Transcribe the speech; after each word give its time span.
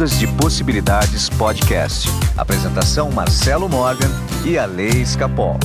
Ondas 0.00 0.18
de 0.18 0.26
Possibilidades 0.26 1.28
Podcast. 1.28 2.08
Apresentação 2.34 3.10
Marcelo 3.10 3.68
Morgan 3.68 4.08
e 4.46 4.56
a 4.56 4.64
Lei 4.64 4.88
Escapol. 4.88 5.58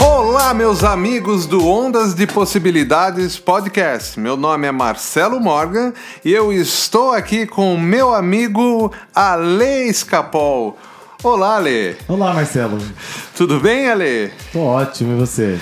Olá, 0.00 0.54
meus 0.54 0.84
amigos 0.84 1.44
do 1.44 1.66
Ondas 1.66 2.14
de 2.14 2.24
Possibilidades 2.24 3.36
Podcast. 3.36 4.20
Meu 4.20 4.36
nome 4.36 4.68
é 4.68 4.70
Marcelo 4.70 5.40
Morgan 5.40 5.92
e 6.24 6.32
eu 6.32 6.52
estou 6.52 7.10
aqui 7.10 7.44
com 7.48 7.76
meu 7.76 8.14
amigo 8.14 8.92
Ale 9.12 9.88
Escapol. 9.88 10.78
Olá, 11.24 11.56
Ale. 11.56 11.96
Olá, 12.06 12.32
Marcelo. 12.32 12.78
Tudo 13.36 13.58
bem, 13.58 13.90
Ale? 13.90 14.30
Tô 14.52 14.60
ótimo, 14.60 15.14
e 15.14 15.16
você? 15.16 15.58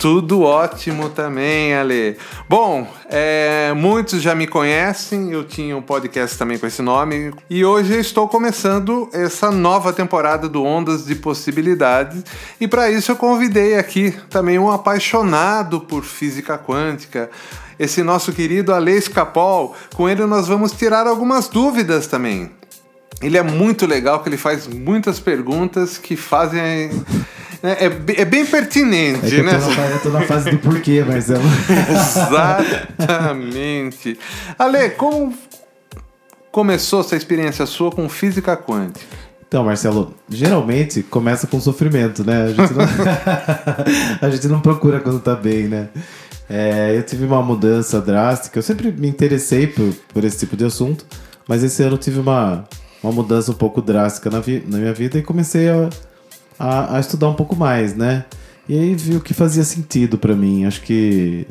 Tudo 0.00 0.40
ótimo 0.40 1.10
também, 1.10 1.74
Ale. 1.74 2.16
Bom, 2.48 2.90
é, 3.10 3.74
muitos 3.76 4.22
já 4.22 4.34
me 4.34 4.46
conhecem, 4.46 5.30
eu 5.30 5.44
tinha 5.44 5.76
um 5.76 5.82
podcast 5.82 6.38
também 6.38 6.58
com 6.58 6.66
esse 6.66 6.80
nome, 6.80 7.34
e 7.50 7.66
hoje 7.66 7.98
estou 7.98 8.26
começando 8.26 9.10
essa 9.12 9.50
nova 9.50 9.92
temporada 9.92 10.48
do 10.48 10.64
Ondas 10.64 11.04
de 11.04 11.14
Possibilidades, 11.14 12.24
e 12.58 12.66
para 12.66 12.90
isso 12.90 13.12
eu 13.12 13.16
convidei 13.16 13.76
aqui 13.76 14.16
também 14.30 14.58
um 14.58 14.70
apaixonado 14.70 15.82
por 15.82 16.02
física 16.02 16.56
quântica, 16.56 17.28
esse 17.78 18.02
nosso 18.02 18.32
querido 18.32 18.72
Ale 18.72 18.92
Escapol. 18.92 19.76
Com 19.94 20.08
ele 20.08 20.24
nós 20.24 20.48
vamos 20.48 20.72
tirar 20.72 21.06
algumas 21.06 21.46
dúvidas 21.46 22.06
também. 22.06 22.50
Ele 23.20 23.36
é 23.36 23.42
muito 23.42 23.86
legal, 23.86 24.22
que 24.22 24.30
ele 24.30 24.38
faz 24.38 24.66
muitas 24.66 25.20
perguntas 25.20 25.98
que 25.98 26.16
fazem 26.16 26.90
é, 27.62 27.86
é, 27.86 28.20
é 28.22 28.24
bem 28.24 28.46
pertinente, 28.46 29.34
é 29.34 29.42
né? 29.42 29.54
Eu 29.54 29.60
tô, 29.60 29.70
na, 29.70 29.86
eu 29.86 30.00
tô 30.00 30.08
na 30.10 30.22
fase 30.22 30.50
do 30.50 30.58
porquê, 30.58 31.04
Marcelo. 31.04 31.42
Exatamente. 32.98 34.18
Ale, 34.58 34.90
como 34.90 35.34
começou 36.50 37.00
essa 37.00 37.16
experiência 37.16 37.66
sua 37.66 37.90
com 37.90 38.08
física 38.08 38.56
quântica? 38.56 39.04
Então, 39.46 39.64
Marcelo, 39.64 40.14
geralmente 40.28 41.02
começa 41.02 41.46
com 41.46 41.60
sofrimento, 41.60 42.24
né? 42.24 42.44
A 42.44 42.48
gente 42.48 42.72
não, 42.72 42.84
a 44.22 44.30
gente 44.30 44.48
não 44.48 44.60
procura 44.60 45.00
quando 45.00 45.20
tá 45.20 45.34
bem, 45.34 45.64
né? 45.64 45.88
É, 46.48 46.96
eu 46.96 47.02
tive 47.02 47.24
uma 47.24 47.42
mudança 47.42 48.00
drástica. 48.00 48.58
Eu 48.58 48.62
sempre 48.62 48.90
me 48.92 49.08
interessei 49.08 49.66
por, 49.66 49.92
por 50.14 50.24
esse 50.24 50.38
tipo 50.38 50.56
de 50.56 50.64
assunto, 50.64 51.04
mas 51.46 51.62
esse 51.62 51.82
ano 51.82 51.94
eu 51.94 51.98
tive 51.98 52.20
uma, 52.20 52.64
uma 53.02 53.12
mudança 53.12 53.50
um 53.50 53.54
pouco 53.54 53.82
drástica 53.82 54.30
na, 54.30 54.40
vi, 54.40 54.64
na 54.66 54.78
minha 54.78 54.94
vida 54.94 55.18
e 55.18 55.22
comecei 55.22 55.68
a 55.68 55.90
a, 56.60 56.96
a 56.96 57.00
estudar 57.00 57.28
um 57.30 57.34
pouco 57.34 57.56
mais, 57.56 57.96
né? 57.96 58.26
E 58.68 58.78
aí 58.78 59.16
o 59.16 59.20
que 59.20 59.32
fazia 59.32 59.64
sentido 59.64 60.18
para 60.18 60.36
mim. 60.36 60.66
Acho 60.66 60.82
que 60.82 61.46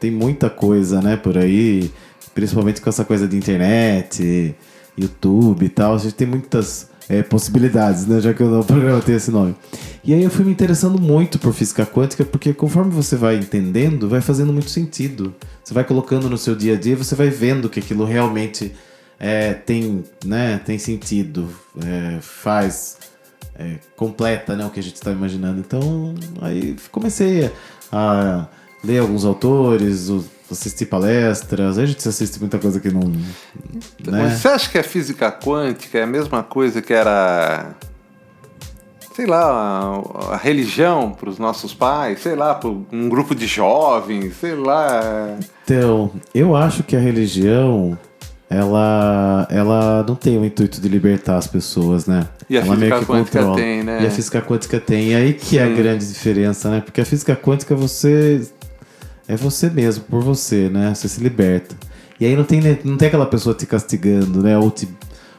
tem 0.00 0.10
muita 0.10 0.50
coisa, 0.50 1.00
né, 1.00 1.16
por 1.16 1.38
aí, 1.38 1.90
principalmente 2.34 2.80
com 2.80 2.90
essa 2.90 3.04
coisa 3.04 3.28
de 3.28 3.36
internet, 3.36 4.56
YouTube 4.98 5.64
e 5.64 5.68
tal. 5.68 5.94
A 5.94 5.98
gente 5.98 6.14
tem 6.14 6.26
muitas 6.26 6.90
é, 7.08 7.22
possibilidades, 7.22 8.06
né? 8.06 8.20
Já 8.20 8.34
que 8.34 8.42
o 8.42 8.62
programa 8.64 9.00
tem 9.00 9.14
esse 9.14 9.30
nome. 9.30 9.54
E 10.02 10.12
aí 10.12 10.22
eu 10.24 10.30
fui 10.30 10.44
me 10.44 10.50
interessando 10.50 11.00
muito 11.00 11.38
por 11.38 11.54
física 11.54 11.86
quântica, 11.86 12.24
porque 12.24 12.52
conforme 12.52 12.90
você 12.90 13.14
vai 13.14 13.36
entendendo, 13.36 14.08
vai 14.08 14.20
fazendo 14.20 14.52
muito 14.52 14.70
sentido. 14.70 15.32
Você 15.62 15.72
vai 15.72 15.84
colocando 15.84 16.28
no 16.28 16.36
seu 16.36 16.56
dia 16.56 16.74
a 16.74 16.76
dia, 16.76 16.96
você 16.96 17.14
vai 17.14 17.28
vendo 17.28 17.68
que 17.68 17.78
aquilo 17.78 18.04
realmente 18.04 18.72
é, 19.18 19.54
tem, 19.54 20.02
né, 20.24 20.60
tem 20.64 20.78
sentido, 20.78 21.48
é, 21.84 22.18
faz 22.20 22.96
é, 23.58 23.76
completa 23.96 24.56
né, 24.56 24.64
o 24.64 24.70
que 24.70 24.80
a 24.80 24.82
gente 24.82 24.96
está 24.96 25.10
imaginando. 25.10 25.60
Então, 25.60 26.14
aí 26.40 26.76
comecei 26.90 27.50
a 27.92 28.46
ler 28.82 28.98
alguns 28.98 29.24
autores, 29.24 30.10
assistir 30.50 30.86
palestras, 30.86 31.78
a 31.78 31.86
gente 31.86 32.06
assiste 32.08 32.40
muita 32.40 32.58
coisa 32.58 32.80
que 32.80 32.90
não. 32.90 33.08
Né? 33.08 33.22
Mas 34.06 34.32
você 34.34 34.48
acha 34.48 34.70
que 34.70 34.78
a 34.78 34.82
física 34.82 35.30
quântica 35.30 35.98
é 35.98 36.02
a 36.02 36.06
mesma 36.06 36.42
coisa 36.42 36.80
que 36.82 36.92
era. 36.92 37.74
Sei 39.14 39.26
lá, 39.26 39.42
a, 39.42 40.34
a 40.34 40.36
religião 40.36 41.12
para 41.12 41.28
os 41.28 41.38
nossos 41.38 41.74
pais, 41.74 42.20
sei 42.20 42.34
lá, 42.34 42.54
para 42.54 42.70
um 42.70 43.08
grupo 43.08 43.34
de 43.34 43.46
jovens, 43.46 44.36
sei 44.36 44.54
lá. 44.54 45.36
Então, 45.64 46.12
eu 46.34 46.56
acho 46.56 46.82
que 46.82 46.96
a 46.96 47.00
religião 47.00 47.98
ela, 48.50 49.46
ela 49.48 50.04
não 50.06 50.16
tem 50.16 50.36
o 50.36 50.44
intuito 50.44 50.80
de 50.80 50.88
libertar 50.88 51.36
as 51.36 51.46
pessoas, 51.46 52.06
né? 52.06 52.26
E 52.48 52.58
a 52.58 52.62
ela 52.62 52.74
física 52.74 53.00
quântica 53.06 53.38
controla. 53.38 53.56
tem, 53.56 53.82
né? 53.84 54.02
E 54.02 54.06
a 54.06 54.10
física 54.10 54.42
quântica 54.42 54.80
tem. 54.80 55.10
E 55.10 55.14
aí 55.14 55.32
que 55.34 55.46
Sim. 55.46 55.58
é 55.58 55.62
a 55.62 55.68
grande 55.68 56.04
diferença, 56.04 56.68
né? 56.68 56.80
Porque 56.80 57.00
a 57.00 57.04
física 57.04 57.36
quântica 57.36 57.76
você 57.76 58.44
é 59.28 59.36
você 59.36 59.70
mesmo, 59.70 60.02
por 60.02 60.20
você, 60.20 60.68
né? 60.68 60.92
Você 60.92 61.06
se 61.06 61.22
liberta. 61.22 61.76
E 62.18 62.26
aí 62.26 62.34
não 62.34 62.42
tem, 62.42 62.60
não 62.84 62.96
tem 62.96 63.06
aquela 63.06 63.26
pessoa 63.26 63.54
te 63.54 63.66
castigando, 63.66 64.42
né? 64.42 64.58
Ou 64.58 64.68
te, 64.68 64.88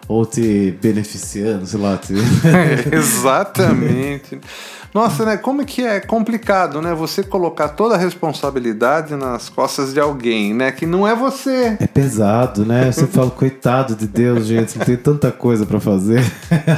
ou 0.07 0.25
te 0.25 0.73
beneficiando, 0.81 1.67
sei 1.67 1.79
lá. 1.81 1.97
Te... 1.97 2.13
Exatamente. 2.95 4.39
Nossa, 4.93 5.25
né? 5.25 5.37
Como 5.37 5.65
que 5.65 5.83
é 5.83 5.99
complicado, 5.99 6.81
né? 6.81 6.93
Você 6.93 7.23
colocar 7.23 7.69
toda 7.69 7.95
a 7.95 7.97
responsabilidade 7.97 9.15
nas 9.15 9.47
costas 9.49 9.93
de 9.93 9.99
alguém, 9.99 10.53
né? 10.53 10.71
Que 10.71 10.85
não 10.85 11.07
é 11.07 11.15
você. 11.15 11.77
É 11.79 11.87
pesado, 11.87 12.65
né? 12.65 12.91
Você 12.91 13.07
fala, 13.07 13.31
coitado 13.31 13.95
de 13.95 14.07
Deus, 14.07 14.45
gente, 14.45 14.77
tem 14.79 14.97
tanta 14.97 15.31
coisa 15.31 15.65
para 15.65 15.79
fazer. 15.79 16.21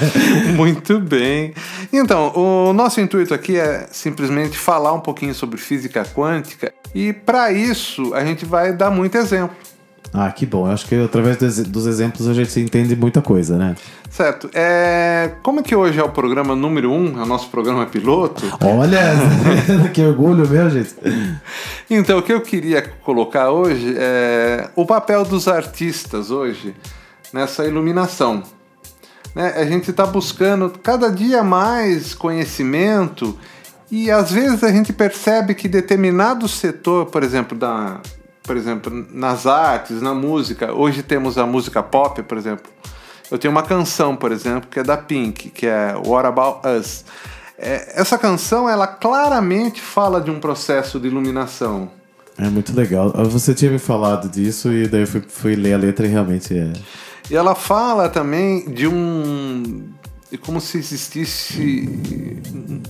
Muito 0.56 1.00
bem. 1.00 1.54
Então, 1.92 2.32
o 2.36 2.74
nosso 2.74 3.02
intuito 3.02 3.34
aqui 3.34 3.58
é 3.58 3.88
simplesmente 3.92 4.58
falar 4.58 4.94
um 4.94 5.00
pouquinho 5.00 5.34
sobre 5.34 5.58
física 5.58 6.06
quântica 6.06 6.74
e 6.94 7.12
para 7.12 7.52
isso 7.52 8.14
a 8.14 8.24
gente 8.24 8.46
vai 8.46 8.74
dar 8.74 8.92
muito 8.92 9.18
exemplo. 9.18 9.56
Ah, 10.14 10.32
que 10.32 10.46
bom. 10.46 10.68
Eu 10.68 10.74
acho 10.74 10.86
que 10.86 10.96
através 10.96 11.38
dos 11.64 11.88
exemplos 11.88 12.28
a 12.28 12.34
gente 12.34 12.60
entende 12.60 12.96
muita 12.96 13.20
coisa, 13.20 13.58
né? 13.58 13.76
Certo. 14.12 14.48
É... 14.54 15.32
Como 15.42 15.60
é 15.60 15.64
que 15.64 15.76
hoje 15.76 16.00
é 16.00 16.04
o 16.04 16.10
programa 16.10 16.56
número 16.56 16.92
um, 16.92 17.20
é 17.20 17.24
o 17.24 17.26
nosso 17.26 17.50
programa 17.50 17.86
piloto? 17.88 18.44
Olha, 18.62 19.00
que 19.92 20.04
orgulho 20.04 20.48
meu, 20.48 20.70
gente. 20.70 20.94
Então, 21.90 22.20
o 22.20 22.22
que 22.22 22.32
eu 22.32 22.42
queria 22.42 22.84
colocar 23.04 23.50
hoje 23.50 23.96
é 23.98 24.70
o 24.76 24.86
papel 24.86 25.26
dos 25.26 25.48
artistas 25.48 26.30
hoje 26.30 26.76
nessa 27.34 27.66
iluminação. 27.66 28.44
Né? 29.34 29.54
A 29.58 29.66
gente 29.66 29.90
está 29.90 30.06
buscando 30.06 30.72
cada 30.84 31.10
dia 31.10 31.44
mais 31.44 32.14
conhecimento 32.14 33.36
e 33.90 34.12
às 34.12 34.32
vezes 34.32 34.64
a 34.64 34.72
gente 34.72 34.94
percebe 34.94 35.56
que 35.56 35.68
determinado 35.68 36.48
setor, 36.48 37.08
por 37.08 37.24
exemplo, 37.24 37.58
da, 37.58 38.00
por 38.44 38.58
exemplo, 38.58 39.06
nas 39.12 39.48
artes, 39.48 40.02
na 40.02 40.14
música. 40.14 40.74
Hoje 40.74 41.02
temos 41.02 41.38
a 41.38 41.46
música 41.46 41.82
pop, 41.82 42.22
por 42.24 42.38
exemplo. 42.38 42.72
Eu 43.32 43.40
tenho 43.40 43.52
uma 43.52 43.64
canção, 43.64 44.16
por 44.16 44.32
exemplo, 44.32 44.70
que 44.70 44.80
é 44.80 44.84
da 44.84 44.98
Pink, 44.98 45.50
que 45.50 45.66
é 45.66 45.96
What 45.96 46.28
About 46.28 46.68
Us. 46.68 47.06
É, 47.58 48.00
essa 48.00 48.18
canção, 48.18 48.70
ela 48.70 48.86
claramente 48.86 49.82
fala 49.82 50.20
de 50.20 50.30
um 50.30 50.40
processo 50.40 51.00
de 51.00 51.08
iluminação. 51.08 51.90
É 52.38 52.50
muito 52.50 52.76
legal. 52.76 53.12
Você 53.30 53.54
tinha 53.54 53.72
me 53.72 53.80
falado 53.80 54.28
disso 54.30 54.72
e 54.72 54.88
daí 54.88 55.02
eu 55.02 55.08
fui, 55.08 55.24
fui 55.28 55.56
ler 55.56 55.74
a 55.74 55.78
letra 55.78 56.06
e 56.06 56.10
realmente 56.10 56.58
é. 56.58 56.74
E 57.30 57.36
ela 57.36 57.56
fala 57.56 58.10
também 58.10 58.66
de 58.70 58.88
um 58.88 59.90
é 60.34 60.38
como 60.38 60.60
se 60.60 60.80
existisse 60.80 61.88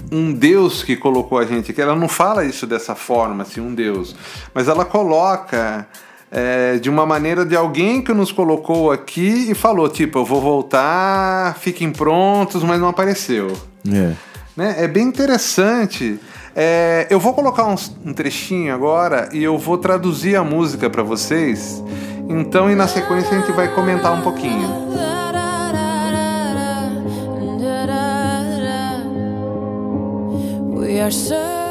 um 0.09 0.31
Deus 0.31 0.81
que 0.81 0.95
colocou 0.95 1.37
a 1.37 1.45
gente 1.45 1.71
aqui. 1.71 1.81
Ela 1.81 1.93
não 1.93 2.07
fala 2.07 2.45
isso 2.45 2.65
dessa 2.65 2.95
forma, 2.95 3.43
assim, 3.43 3.59
um 3.59 3.75
Deus, 3.75 4.15
mas 4.53 4.69
ela 4.69 4.85
coloca 4.85 5.85
é, 6.31 6.77
de 6.77 6.89
uma 6.89 7.05
maneira 7.05 7.45
de 7.45 7.53
alguém 7.53 8.01
que 8.01 8.13
nos 8.13 8.31
colocou 8.31 8.93
aqui 8.93 9.51
e 9.51 9.53
falou, 9.53 9.89
tipo, 9.89 10.19
eu 10.19 10.25
vou 10.25 10.39
voltar, 10.39 11.57
fiquem 11.59 11.91
prontos, 11.91 12.63
mas 12.63 12.79
não 12.79 12.87
apareceu. 12.87 13.51
É, 13.91 14.13
né? 14.55 14.75
é 14.77 14.87
bem 14.87 15.03
interessante. 15.03 16.17
É, 16.55 17.07
eu 17.09 17.19
vou 17.19 17.33
colocar 17.33 17.65
um, 17.65 17.75
um 18.05 18.13
trechinho 18.13 18.73
agora 18.73 19.27
e 19.33 19.43
eu 19.43 19.57
vou 19.57 19.77
traduzir 19.77 20.37
a 20.37 20.45
música 20.45 20.89
para 20.89 21.03
vocês. 21.03 21.83
Então, 22.29 22.71
e 22.71 22.75
na 22.75 22.87
sequência 22.87 23.37
a 23.37 23.41
gente 23.41 23.51
vai 23.51 23.67
comentar 23.75 24.13
um 24.13 24.21
pouquinho. 24.21 25.22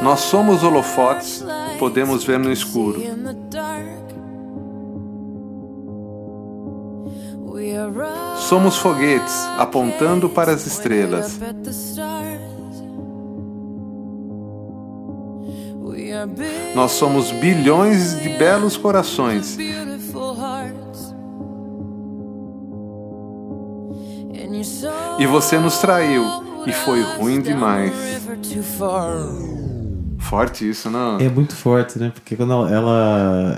Nós 0.01 0.19
somos 0.19 0.63
holofotes, 0.63 1.43
podemos 1.79 2.23
ver 2.23 2.37
no 2.37 2.51
escuro. 2.51 3.01
Somos 8.37 8.77
foguetes 8.77 9.47
apontando 9.57 10.29
para 10.29 10.51
as 10.51 10.67
estrelas. 10.67 11.39
Nós 16.75 16.91
somos 16.91 17.31
bilhões 17.31 18.19
de 18.19 18.29
belos 18.29 18.77
corações. 18.77 19.57
E 25.17 25.25
você 25.25 25.57
nos 25.57 25.79
traiu 25.79 26.52
e 26.67 26.73
foi 26.73 27.01
ruim 27.01 27.41
demais. 27.41 27.93
Forte 30.19 30.69
isso, 30.69 30.89
não? 30.89 31.19
É 31.19 31.29
muito 31.29 31.55
forte, 31.55 31.99
né? 31.99 32.11
Porque 32.13 32.35
quando 32.35 32.67
ela. 32.67 33.57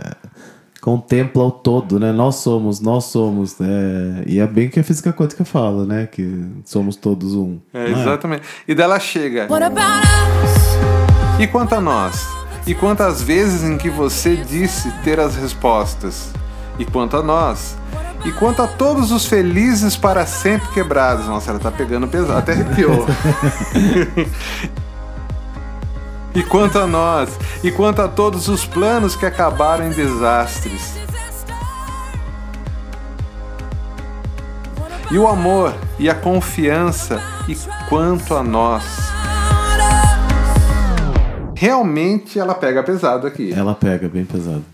contempla 0.81 1.44
o 1.44 1.52
todo, 1.52 2.00
né? 2.00 2.12
Nós 2.12 2.36
somos, 2.36 2.80
nós 2.80 3.06
somos, 3.06 3.57
né? 3.60 4.24
E 4.25 4.40
é 4.40 4.48
bem 4.48 4.69
que 4.69 4.80
a 4.80 4.84
física 4.84 5.12
quântica 5.13 5.46
fala, 5.46 5.86
né? 5.86 6.07
Que 6.07 6.46
somos 6.63 6.96
todos 6.96 7.34
um. 7.36 7.60
É, 7.74 7.90
não 7.90 8.02
exatamente. 8.02 8.44
E 8.68 8.75
dela 8.75 9.00
chega. 9.00 9.48
What 9.50 9.63
about 9.63 10.06
us? 10.44 11.40
E 11.40 11.48
quanto 11.48 11.75
a 11.75 11.81
nós? 11.81 12.28
E 12.68 12.74
quantas 12.74 13.22
vezes 13.22 13.63
em 13.63 13.78
que 13.78 13.90
você 13.90 14.36
disse 14.38 14.92
ter 15.04 15.19
as 15.19 15.36
respostas? 15.36 16.31
E 16.80 16.86
quanto 16.86 17.16
a 17.16 17.22
nós? 17.22 17.78
E 18.25 18.31
quanto 18.31 18.63
a 18.63 18.68
todos 18.68 19.12
os 19.12 19.27
felizes 19.27 19.95
para 19.95 20.25
sempre 20.25 20.68
quebrados? 20.69 21.27
Nossa, 21.27 21.51
ela 21.51 21.60
tá 21.60 21.69
pegando 21.69 22.07
pesado, 22.07 22.39
até 22.39 22.54
arrepiou. 22.54 23.06
e 26.33 26.42
quanto 26.42 26.80
a 26.80 26.88
nós? 26.88 27.30
E 27.63 27.72
quanto 27.72 28.01
a 28.01 28.07
todos 28.07 28.48
os 28.48 28.66
planos 28.66 29.16
que 29.16 29.27
acabaram 29.27 29.86
em 29.86 29.92
desastres? 29.92 30.95
E 35.12 35.19
o 35.19 35.28
amor 35.28 35.75
e 36.00 36.10
a 36.10 36.16
confiança? 36.16 37.21
E 37.48 37.56
quanto 37.88 38.36
a 38.36 38.42
nós? 38.42 38.83
Realmente 41.56 42.39
ela 42.39 42.56
pega 42.56 42.81
pesado 42.81 43.28
aqui. 43.28 43.54
Ela 43.54 43.75
pega 43.75 44.10
bem 44.10 44.25
pesado. 44.25 44.66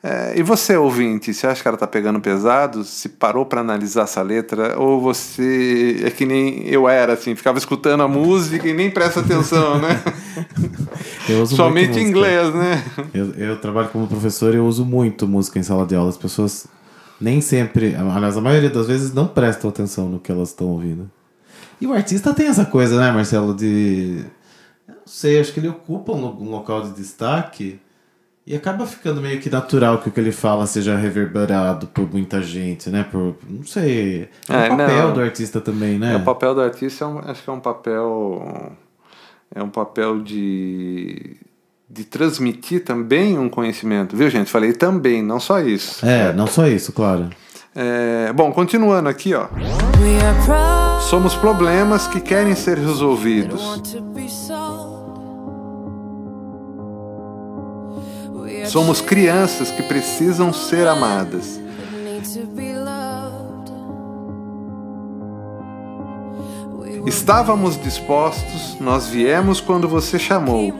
É, 0.00 0.38
e 0.38 0.42
você, 0.44 0.76
ouvinte, 0.76 1.34
você 1.34 1.46
acha 1.46 1.60
que 1.60 1.66
ela 1.66 1.76
tá 1.76 1.86
pegando 1.86 2.20
pesado? 2.20 2.84
Se 2.84 3.08
parou 3.08 3.44
para 3.44 3.60
analisar 3.60 4.04
essa 4.04 4.22
letra? 4.22 4.78
Ou 4.78 5.00
você 5.00 6.02
é 6.04 6.10
que 6.10 6.24
nem 6.24 6.66
eu 6.68 6.88
era, 6.88 7.14
assim, 7.14 7.34
ficava 7.34 7.58
escutando 7.58 8.02
a 8.02 8.08
música 8.08 8.68
e 8.68 8.72
nem 8.72 8.90
presta 8.90 9.20
atenção, 9.20 9.78
né? 9.80 10.00
Somente 11.46 11.98
em 11.98 12.08
inglês, 12.08 12.54
né? 12.54 12.84
Eu, 13.12 13.32
eu 13.34 13.60
trabalho 13.60 13.88
como 13.88 14.06
professor 14.06 14.54
e 14.54 14.58
eu 14.58 14.66
uso 14.66 14.84
muito 14.84 15.26
música 15.26 15.58
em 15.58 15.64
sala 15.64 15.84
de 15.84 15.96
aula. 15.96 16.10
As 16.10 16.16
pessoas 16.16 16.68
nem 17.20 17.40
sempre, 17.40 17.96
aliás, 17.96 18.36
a 18.36 18.40
maioria 18.40 18.70
das 18.70 18.86
vezes 18.86 19.12
não 19.12 19.26
prestam 19.26 19.68
atenção 19.68 20.08
no 20.08 20.20
que 20.20 20.30
elas 20.30 20.50
estão 20.50 20.68
ouvindo. 20.68 21.10
E 21.80 21.86
o 21.86 21.92
artista 21.92 22.32
tem 22.32 22.46
essa 22.46 22.64
coisa, 22.64 22.98
né, 22.98 23.10
Marcelo, 23.10 23.52
de. 23.52 24.24
Eu 24.86 24.94
não 24.94 25.02
sei, 25.06 25.40
acho 25.40 25.52
que 25.52 25.58
ele 25.58 25.68
ocupa 25.68 26.12
um, 26.12 26.24
um 26.24 26.50
local 26.50 26.82
de 26.82 26.92
destaque 26.92 27.80
e 28.50 28.56
acaba 28.56 28.86
ficando 28.86 29.20
meio 29.20 29.38
que 29.40 29.50
natural 29.50 29.98
que 29.98 30.08
o 30.08 30.10
que 30.12 30.18
ele 30.18 30.32
fala 30.32 30.66
seja 30.66 30.96
reverberado 30.96 31.86
por 31.88 32.10
muita 32.10 32.40
gente, 32.40 32.88
né? 32.88 33.04
Por. 33.12 33.36
Não 33.46 33.62
sei. 33.62 34.28
É, 34.48 34.54
É, 34.68 34.72
o 34.72 34.76
papel 34.78 35.06
não. 35.08 35.12
do 35.12 35.20
artista 35.20 35.60
também, 35.60 35.98
né? 35.98 36.14
É, 36.14 36.16
o 36.16 36.24
papel 36.24 36.54
do 36.54 36.62
artista 36.62 37.04
é 37.04 37.08
um- 37.08 37.18
acho 37.18 37.42
que 37.42 37.50
é 37.50 37.52
um 37.52 37.60
papel. 37.60 38.72
É 39.54 39.62
um 39.62 39.68
papel 39.68 40.20
de. 40.20 41.36
de 41.90 42.04
transmitir 42.04 42.84
também 42.84 43.38
um 43.38 43.48
conhecimento. 43.50 44.16
Viu, 44.16 44.30
gente? 44.30 44.50
Falei 44.50 44.72
também, 44.72 45.22
não 45.22 45.38
só 45.38 45.60
isso. 45.60 46.04
É, 46.06 46.32
não 46.32 46.46
só 46.46 46.66
isso, 46.66 46.90
claro. 46.92 47.28
É, 47.76 48.32
bom, 48.32 48.50
continuando 48.50 49.08
aqui, 49.10 49.34
ó. 49.34 49.46
Somos 51.10 51.34
problemas 51.34 52.06
que 52.06 52.20
querem 52.20 52.54
ser 52.54 52.76
resolvidos. 52.78 53.62
Somos 58.68 59.00
crianças 59.00 59.70
que 59.70 59.82
precisam 59.82 60.52
ser 60.52 60.86
amadas. 60.86 61.58
Estávamos 67.06 67.80
dispostos, 67.80 68.76
nós 68.78 69.08
viemos 69.08 69.60
quando 69.60 69.88
você 69.88 70.18
chamou. 70.18 70.72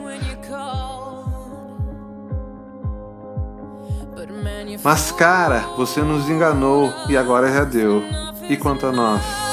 Mas, 4.83 5.11
cara, 5.11 5.61
você 5.75 6.01
nos 6.01 6.29
enganou 6.29 6.93
e 7.09 7.17
agora 7.17 7.51
já 7.51 7.63
deu. 7.63 8.03
E 8.47 8.55
quanto 8.55 8.85
a 8.85 8.91
nós? 8.91 9.48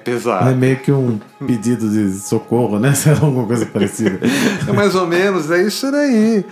É 0.00 0.10
É 0.10 0.14
pesado. 0.14 0.56
meio 0.56 0.78
que 0.78 0.90
um 0.90 1.20
pedido 1.46 1.88
de 1.88 2.12
socorro, 2.18 2.78
né? 2.78 2.92
Sei 2.96 3.12
lá, 3.12 3.20
alguma 3.20 3.46
coisa 3.46 3.66
parecida. 3.66 4.20
É 4.68 4.72
mais 4.72 4.94
ou 4.94 5.06
menos, 5.06 5.50
é 5.50 5.62
isso 5.62 5.90
daí. 5.90 6.44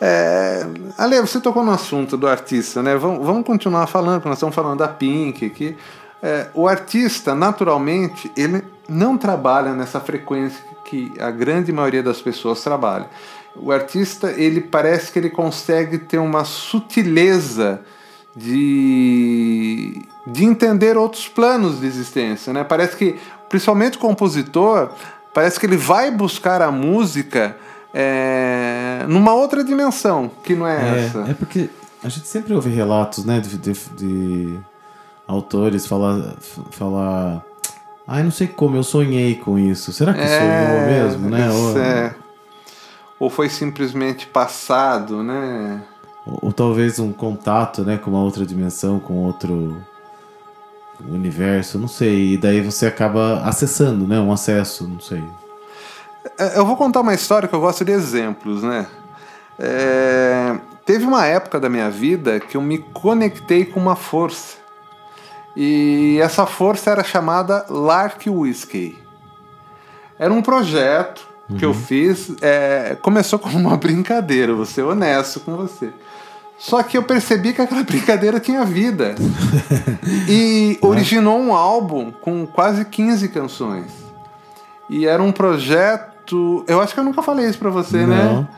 É... 0.00 0.66
Ale, 0.98 1.20
você 1.20 1.40
tocou 1.40 1.64
no 1.64 1.72
assunto 1.72 2.16
do 2.16 2.26
artista, 2.26 2.82
né? 2.82 2.96
Vamos, 2.96 3.24
vamos 3.24 3.46
continuar 3.46 3.86
falando, 3.86 4.16
porque 4.16 4.28
nós 4.28 4.38
estamos 4.38 4.54
falando 4.54 4.78
da 4.78 4.88
Pink 4.88 5.46
aqui. 5.46 5.76
É, 6.22 6.46
o 6.54 6.66
artista, 6.66 7.34
naturalmente, 7.34 8.32
ele 8.34 8.64
não 8.88 9.18
trabalha 9.18 9.74
nessa 9.74 10.00
frequência 10.00 10.64
que 10.84 11.12
a 11.20 11.30
grande 11.30 11.70
maioria 11.70 12.02
das 12.02 12.22
pessoas 12.22 12.62
trabalha. 12.62 13.06
O 13.54 13.70
artista, 13.70 14.30
ele 14.30 14.60
parece 14.60 15.12
que 15.12 15.18
ele 15.18 15.28
consegue 15.28 15.98
ter 15.98 16.18
uma 16.18 16.44
sutileza 16.44 17.80
de, 18.36 20.02
de 20.26 20.44
entender 20.44 20.96
outros 20.96 21.28
planos 21.28 21.80
de 21.80 21.86
existência, 21.86 22.52
né? 22.52 22.64
Parece 22.64 22.96
que, 22.96 23.16
principalmente 23.48 23.96
o 23.96 24.00
compositor, 24.00 24.90
parece 25.32 25.58
que 25.58 25.66
ele 25.66 25.76
vai 25.76 26.10
buscar 26.10 26.60
a 26.60 26.70
música 26.70 27.56
é, 27.92 29.04
numa 29.08 29.34
outra 29.34 29.62
dimensão, 29.62 30.30
que 30.42 30.54
não 30.54 30.66
é, 30.66 31.06
essa. 31.06 31.24
É, 31.26 31.30
é 31.30 31.34
porque 31.34 31.70
a 32.02 32.08
gente 32.08 32.26
sempre 32.26 32.52
ouve 32.54 32.70
relatos, 32.70 33.24
né, 33.24 33.40
de, 33.40 33.56
de, 33.56 33.72
de 33.96 34.60
autores 35.26 35.86
falar, 35.86 36.34
falar. 36.70 37.42
Ai, 38.06 38.22
não 38.22 38.30
sei 38.30 38.48
como, 38.48 38.76
eu 38.76 38.82
sonhei 38.82 39.36
com 39.36 39.58
isso. 39.58 39.92
Será 39.92 40.12
que 40.12 40.20
sonhou 40.20 40.86
mesmo, 40.86 41.30
né? 41.30 41.48
isso 41.48 41.56
Ou, 41.56 41.78
é. 41.78 42.14
Ou 43.18 43.30
foi 43.30 43.48
simplesmente 43.48 44.26
passado, 44.26 45.22
né? 45.22 45.82
Ou, 46.26 46.38
ou 46.42 46.52
talvez 46.52 46.98
um 46.98 47.12
contato, 47.12 47.82
né, 47.82 47.98
com 47.98 48.10
uma 48.10 48.22
outra 48.22 48.44
dimensão, 48.44 48.98
com 48.98 49.14
outro 49.14 49.82
universo, 51.08 51.78
não 51.78 51.88
sei. 51.88 52.34
E 52.34 52.36
daí 52.36 52.60
você 52.60 52.86
acaba 52.86 53.42
acessando, 53.44 54.06
né, 54.06 54.18
um 54.20 54.32
acesso, 54.32 54.86
não 54.88 55.00
sei. 55.00 55.22
É, 56.38 56.58
Eu 56.58 56.66
vou 56.66 56.76
contar 56.76 57.00
uma 57.00 57.14
história 57.14 57.48
que 57.48 57.54
eu 57.54 57.60
gosto 57.60 57.84
de 57.84 57.92
exemplos, 57.92 58.62
né? 58.62 58.86
É, 59.58 60.56
teve 60.84 61.04
uma 61.04 61.26
época 61.26 61.60
da 61.60 61.68
minha 61.68 61.90
vida 61.90 62.40
que 62.40 62.56
eu 62.56 62.62
me 62.62 62.78
conectei 62.78 63.64
com 63.64 63.78
uma 63.78 63.96
força. 63.96 64.56
E 65.56 66.18
essa 66.20 66.46
força 66.46 66.90
era 66.90 67.04
chamada 67.04 67.64
Lark 67.68 68.26
Whiskey. 68.26 68.98
Era 70.18 70.32
um 70.32 70.42
projeto 70.42 71.28
que 71.58 71.64
eu 71.64 71.74
fiz. 71.74 72.32
é, 72.40 72.96
começou 73.00 73.38
como 73.38 73.58
uma 73.58 73.76
brincadeira, 73.78 74.52
vou 74.54 74.64
ser 74.64 74.82
honesto 74.82 75.40
com 75.40 75.56
você. 75.56 75.92
Só 76.58 76.82
que 76.82 76.96
eu 76.96 77.02
percebi 77.02 77.52
que 77.52 77.60
aquela 77.60 77.82
brincadeira 77.84 78.40
tinha 78.40 78.64
vida. 78.64 79.14
e 80.28 80.78
originou 80.82 81.38
um 81.38 81.52
álbum 81.52 82.10
com 82.10 82.46
quase 82.46 82.84
15 82.84 83.28
canções. 83.28 83.86
E 84.88 85.06
era 85.06 85.22
um 85.22 85.32
projeto. 85.32 86.64
Eu 86.66 86.80
acho 86.80 86.94
que 86.94 87.00
eu 87.00 87.04
nunca 87.04 87.22
falei 87.22 87.46
isso 87.48 87.58
pra 87.58 87.70
você, 87.70 88.06
né? 88.06 88.24
Não. 88.24 88.48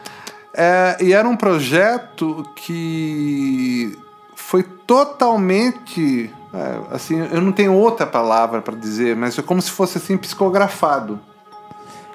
É, 0.52 0.96
e 1.00 1.12
era 1.12 1.28
um 1.28 1.36
projeto 1.36 2.42
que 2.56 3.96
foi 4.34 4.62
totalmente. 4.62 6.30
é, 6.54 6.94
assim, 6.94 7.18
eu 7.30 7.40
não 7.40 7.52
tenho 7.52 7.74
outra 7.74 8.06
palavra 8.06 8.62
para 8.62 8.74
dizer, 8.74 9.14
mas 9.14 9.38
é 9.38 9.42
como 9.42 9.60
se 9.60 9.70
fosse 9.70 9.98
assim 9.98 10.16
psicografado. 10.16 11.20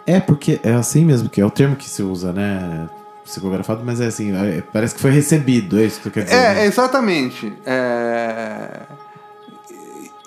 É, 0.07 0.19
porque 0.19 0.59
é 0.63 0.73
assim 0.73 1.05
mesmo 1.05 1.29
que 1.29 1.39
é 1.39 1.45
o 1.45 1.51
termo 1.51 1.75
que 1.75 1.87
se 1.87 2.01
usa, 2.01 2.33
né? 2.33 2.89
Psicografado, 3.23 3.81
mas 3.85 4.01
é 4.01 4.07
assim, 4.07 4.35
é- 4.35 4.61
parece 4.73 4.95
que 4.95 5.01
foi 5.01 5.11
recebido, 5.11 5.79
é 5.79 5.85
isso 5.85 6.01
que 6.01 6.09
quer 6.09 6.23
dizer. 6.23 6.35
É, 6.35 6.53
né? 6.55 6.65
exatamente. 6.65 7.53
É, 7.65 8.81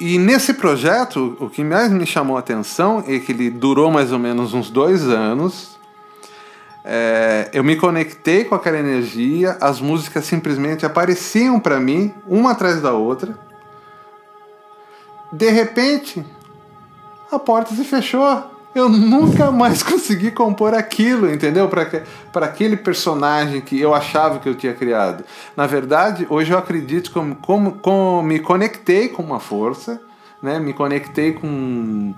E 0.01 0.19
nesse 0.19 0.55
projeto, 0.55 1.37
o 1.41 1.49
que 1.49 1.63
mais 1.65 1.91
me 1.91 2.05
chamou 2.05 2.37
a 2.37 2.41
atenção 2.41 3.03
é 3.07 3.19
que 3.19 3.33
ele 3.33 3.49
durou 3.51 3.91
mais 3.91 4.11
ou 4.13 4.19
menos 4.19 4.53
uns 4.53 4.69
dois 4.71 5.03
anos. 5.09 5.79
É, 6.85 7.49
eu 7.53 7.65
me 7.65 7.77
conectei 7.77 8.45
com 8.45 8.55
aquela 8.55 8.79
energia, 8.79 9.57
as 9.61 9.81
músicas 9.81 10.25
simplesmente 10.27 10.85
apareciam 10.85 11.59
para 11.59 11.81
mim, 11.81 12.13
uma 12.27 12.51
atrás 12.53 12.83
da 12.83 12.93
outra. 12.93 13.39
De 15.33 15.49
repente, 15.51 16.25
a 17.33 17.39
porta 17.39 17.75
se 17.75 17.85
fechou. 17.85 18.53
Eu 18.75 18.88
nunca 18.88 19.50
mais 19.50 19.83
consegui 19.85 20.31
compor 20.31 20.75
aquilo, 20.75 21.33
entendeu? 21.33 21.69
Para 21.69 22.47
aquele 22.47 22.76
personagem 22.76 23.61
que 23.61 23.81
eu 23.81 23.95
achava 23.95 24.38
que 24.38 24.49
eu 24.49 24.54
tinha 24.54 24.75
criado. 24.75 25.25
Na 25.57 25.66
verdade, 25.66 26.26
hoje 26.28 26.52
eu 26.52 26.59
acredito 26.59 27.12
como, 27.12 27.37
como, 27.37 27.73
como 27.73 28.23
me 28.23 28.40
conectei 28.40 29.09
com 29.09 29.23
uma 29.23 29.38
força, 29.38 30.00
né? 30.43 30.59
me 30.59 30.73
conectei 30.73 31.33
com 31.33 32.14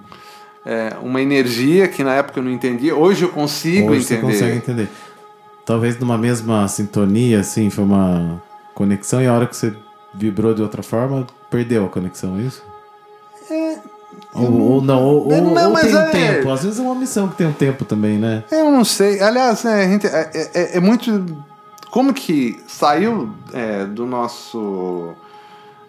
é, 0.65 0.97
uma 1.03 1.21
energia 1.21 1.87
que 1.89 2.03
na 2.03 2.15
época 2.15 2.41
eu 2.41 2.45
não 2.45 2.51
entendia. 2.51 2.97
Hoje 2.97 3.25
eu 3.25 3.29
consigo 3.29 3.91
Hoje 3.91 4.05
você 4.05 4.15
entender. 4.15 4.33
consegue 4.33 4.57
entender. 4.57 4.89
Talvez 5.65 5.99
numa 5.99 6.17
mesma 6.17 6.67
sintonia, 6.69 7.41
assim, 7.41 7.71
foi 7.71 7.85
uma 7.85 8.43
conexão 8.75 9.21
e 9.21 9.27
a 9.27 9.33
hora 9.33 9.47
que 9.47 9.57
você 9.57 9.75
vibrou 10.15 10.55
de 10.55 10.63
outra 10.63 10.83
forma, 10.83 11.27
perdeu 11.51 11.85
a 11.85 11.89
conexão, 11.89 12.39
é 12.39 12.43
isso? 12.43 12.63
Ou, 14.39 14.61
ou 14.73 14.83
não, 14.83 15.03
ou, 15.05 15.33
É, 15.33 15.37
ou- 15.41 15.51
não, 15.55 15.67
ou 15.67 15.73
mas 15.73 15.83
tem 15.87 15.95
um 15.97 15.99
é- 15.99 16.11
tempo. 16.11 16.51
Às 16.51 16.63
vezes 16.65 16.79
é 16.79 16.83
uma 16.83 16.95
missão 16.95 17.29
que 17.29 17.37
tem 17.37 17.47
um 17.47 17.53
tempo 17.53 17.85
também, 17.85 18.19
né? 18.19 18.45
Eu 18.51 18.71
não 18.71 18.85
sei. 18.85 19.21
Aliás, 19.21 19.65
né, 19.65 19.85
a 19.85 19.89
gente, 19.89 20.07
é, 20.07 20.31
é- 20.55 20.77
é 20.77 20.81
muito 20.81 21.25
como 21.91 22.13
que 22.13 22.61
saiu 22.67 23.31
é, 23.53 23.85
do 23.85 24.05
nosso 24.07 25.15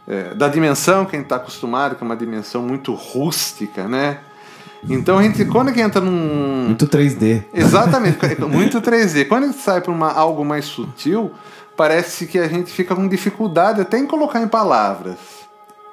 é, 0.08 0.34
da 0.34 0.48
dimensão 0.48 1.04
que 1.06 1.16
a 1.16 1.20
gente 1.20 1.26
está 1.26 1.36
acostumado, 1.36 1.96
que 1.96 2.04
é 2.04 2.06
uma 2.06 2.16
dimensão 2.16 2.62
muito 2.62 2.94
rústica, 2.94 3.88
né? 3.88 4.20
Então 4.90 5.18
a 5.18 5.24
gente 5.24 5.44
quando 5.46 5.68
gente 5.70 5.82
entra 5.82 6.00
num 6.00 6.66
Muito 6.68 6.88
3D. 6.88 7.44
Exatamente, 7.54 8.18
muito 8.48 8.80
3D. 8.80 9.26
Quando 9.26 9.44
a 9.44 9.48
gente 9.48 9.60
sai 9.60 9.82
para 9.82 9.94
algo 10.14 10.46
mais 10.46 10.66
sutil, 10.66 11.32
parece 11.76 12.26
que 12.28 12.40
a 12.40 12.48
gente 12.48 12.72
fica 12.72 12.96
com 12.96 13.08
dificuldade 13.08 13.82
até 13.82 13.98
em 13.98 14.06
colocar 14.06 14.42
em 14.42 14.48
palavras. 14.48 15.18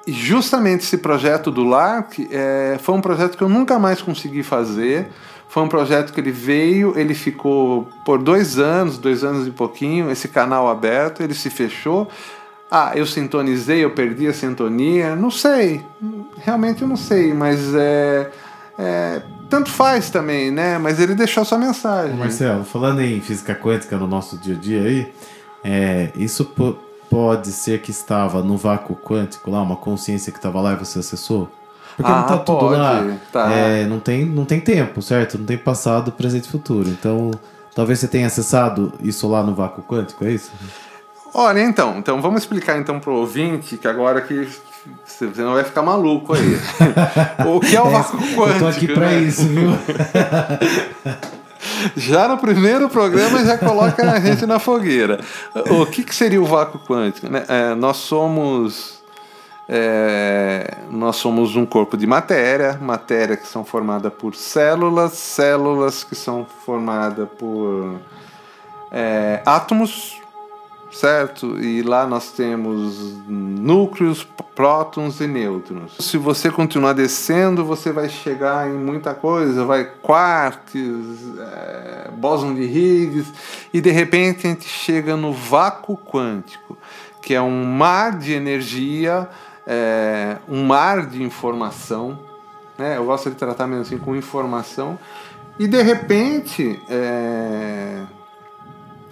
E 0.07 0.11
justamente 0.11 0.81
esse 0.81 0.97
projeto 0.97 1.49
do 1.49 1.63
lar 1.63 2.07
que, 2.07 2.27
é, 2.31 2.77
foi 2.81 2.95
um 2.95 3.01
projeto 3.01 3.37
que 3.37 3.43
eu 3.43 3.49
nunca 3.49 3.79
mais 3.79 4.01
consegui 4.01 4.43
fazer. 4.43 5.07
Foi 5.47 5.63
um 5.63 5.67
projeto 5.67 6.11
que 6.11 6.19
ele 6.19 6.31
veio, 6.31 6.97
ele 6.97 7.13
ficou 7.13 7.87
por 8.03 8.21
dois 8.21 8.59
anos, 8.59 8.97
dois 8.97 9.23
anos 9.23 9.47
e 9.47 9.51
pouquinho, 9.51 10.11
esse 10.11 10.27
canal 10.27 10.67
aberto, 10.67 11.23
ele 11.23 11.33
se 11.33 11.49
fechou. 11.49 12.09
Ah, 12.69 12.91
eu 12.95 13.05
sintonizei, 13.05 13.83
eu 13.83 13.91
perdi 13.91 14.27
a 14.27 14.33
sintonia, 14.33 15.15
não 15.15 15.31
sei, 15.31 15.81
realmente 16.43 16.81
eu 16.81 16.87
não 16.87 16.97
sei, 16.97 17.31
mas 17.33 17.73
é, 17.75 18.31
é, 18.77 19.21
tanto 19.49 19.69
faz 19.69 20.09
também, 20.09 20.51
né? 20.51 20.77
Mas 20.77 20.99
ele 20.99 21.15
deixou 21.15 21.45
sua 21.45 21.57
mensagem. 21.57 22.17
Marcelo, 22.17 22.65
falando 22.65 23.01
em 23.01 23.21
física 23.21 23.55
quântica 23.55 23.95
no 23.97 24.07
nosso 24.07 24.37
dia 24.37 24.55
a 24.55 24.57
dia 24.57 24.81
aí, 24.81 25.13
é, 25.63 26.11
isso 26.15 26.43
pode 27.09 27.51
ser 27.51 27.81
que 27.81 27.91
estava 27.91 28.41
no 28.41 28.57
vácuo 28.57 28.95
quântico 28.95 29.49
lá, 29.51 29.61
uma 29.61 29.75
consciência 29.75 30.31
que 30.31 30.37
estava 30.37 30.61
lá 30.61 30.73
e 30.73 30.75
você 30.75 30.99
acessou? 30.99 31.49
Porque 31.95 32.11
Ah, 32.11 32.15
não 32.21 32.27
tá 32.27 32.37
tudo 32.39 32.59
pode, 32.59 32.75
lá. 32.77 33.17
tá. 33.31 33.51
É, 33.51 33.85
não, 33.85 33.99
tem, 33.99 34.25
não 34.25 34.43
tem 34.45 34.59
tempo, 34.59 35.01
certo? 35.01 35.37
Não 35.37 35.45
tem 35.45 35.57
passado, 35.57 36.11
presente 36.11 36.45
e 36.45 36.49
futuro. 36.51 36.89
Então, 36.89 37.31
talvez 37.73 37.99
você 37.99 38.07
tenha 38.07 38.27
acessado 38.27 38.93
isso 39.01 39.27
lá 39.29 39.41
no 39.41 39.55
vácuo 39.55 39.81
quântico, 39.83 40.25
é 40.25 40.31
isso? 40.31 40.51
Olha, 41.33 41.61
então, 41.61 41.97
então 41.97 42.21
vamos 42.21 42.41
explicar 42.41 42.77
então 42.77 42.99
pro 42.99 43.13
ouvinte 43.13 43.77
que 43.77 43.87
agora 43.87 44.21
que 44.21 44.47
você 45.05 45.25
não 45.37 45.53
vai 45.53 45.63
ficar 45.63 45.81
maluco 45.81 46.33
aí. 46.33 46.57
o 47.47 47.59
que 47.59 47.75
é 47.75 47.81
o 47.81 47.89
vácuo 47.89 48.17
quântico? 48.17 48.43
Eu 48.45 48.59
tô 48.59 48.67
aqui 48.67 48.87
pra 48.87 49.07
né? 49.07 49.19
isso, 49.19 49.43
viu? 49.47 49.71
Já 51.95 52.27
no 52.27 52.37
primeiro 52.37 52.89
programa 52.89 53.43
já 53.43 53.57
coloca 53.57 54.11
a 54.11 54.19
gente 54.19 54.45
na 54.45 54.59
fogueira. 54.59 55.19
O 55.69 55.85
que, 55.85 56.03
que 56.03 56.13
seria 56.13 56.41
o 56.41 56.45
vácuo 56.45 56.79
quântico? 56.79 57.29
né? 57.29 57.45
É, 57.47 57.75
nós 57.75 57.97
somos 57.97 58.95
é, 59.67 60.77
nós 60.91 61.15
somos 61.15 61.55
um 61.55 61.65
corpo 61.65 61.97
de 61.97 62.05
matéria, 62.05 62.77
matéria 62.79 63.35
que 63.35 63.47
são 63.47 63.65
formadas 63.65 64.13
por 64.13 64.35
células, 64.35 65.13
células 65.13 66.03
que 66.03 66.15
são 66.15 66.45
formadas 66.65 67.27
por 67.37 67.99
é, 68.91 69.41
átomos, 69.45 70.21
certo? 70.91 71.59
E 71.59 71.81
lá 71.81 72.05
nós 72.07 72.31
temos 72.31 73.15
núcleos, 73.27 74.25
prótons 74.55 75.19
e 75.19 75.27
nêutrons. 75.27 75.97
Se 75.99 76.17
você 76.17 76.49
continuar 76.49 76.93
descendo, 76.93 77.65
você 77.65 77.91
vai 77.91 78.07
chegar 78.07 78.69
em 78.69 78.73
muita 78.73 79.13
coisa, 79.13 79.65
vai 79.65 79.85
quarks, 80.01 81.37
é, 81.39 82.09
bóson 82.13 82.55
de 82.55 82.63
Higgs, 82.63 83.31
e 83.73 83.81
de 83.81 83.91
repente 83.91 84.47
a 84.47 84.49
gente 84.49 84.67
chega 84.67 85.17
no 85.17 85.33
vácuo 85.33 85.97
quântico, 85.97 86.77
que 87.21 87.33
é 87.33 87.41
um 87.41 87.65
mar 87.65 88.17
de 88.17 88.33
energia, 88.33 89.27
é, 89.67 90.37
um 90.47 90.63
mar 90.63 91.05
de 91.05 91.21
informação. 91.21 92.17
Né? 92.77 92.97
Eu 92.97 93.05
gosto 93.05 93.29
de 93.29 93.35
tratar 93.35 93.67
mesmo 93.67 93.81
assim 93.81 93.97
com 93.97 94.15
informação. 94.15 94.97
E 95.57 95.67
de 95.67 95.81
repente, 95.81 96.79
é, 96.89 98.01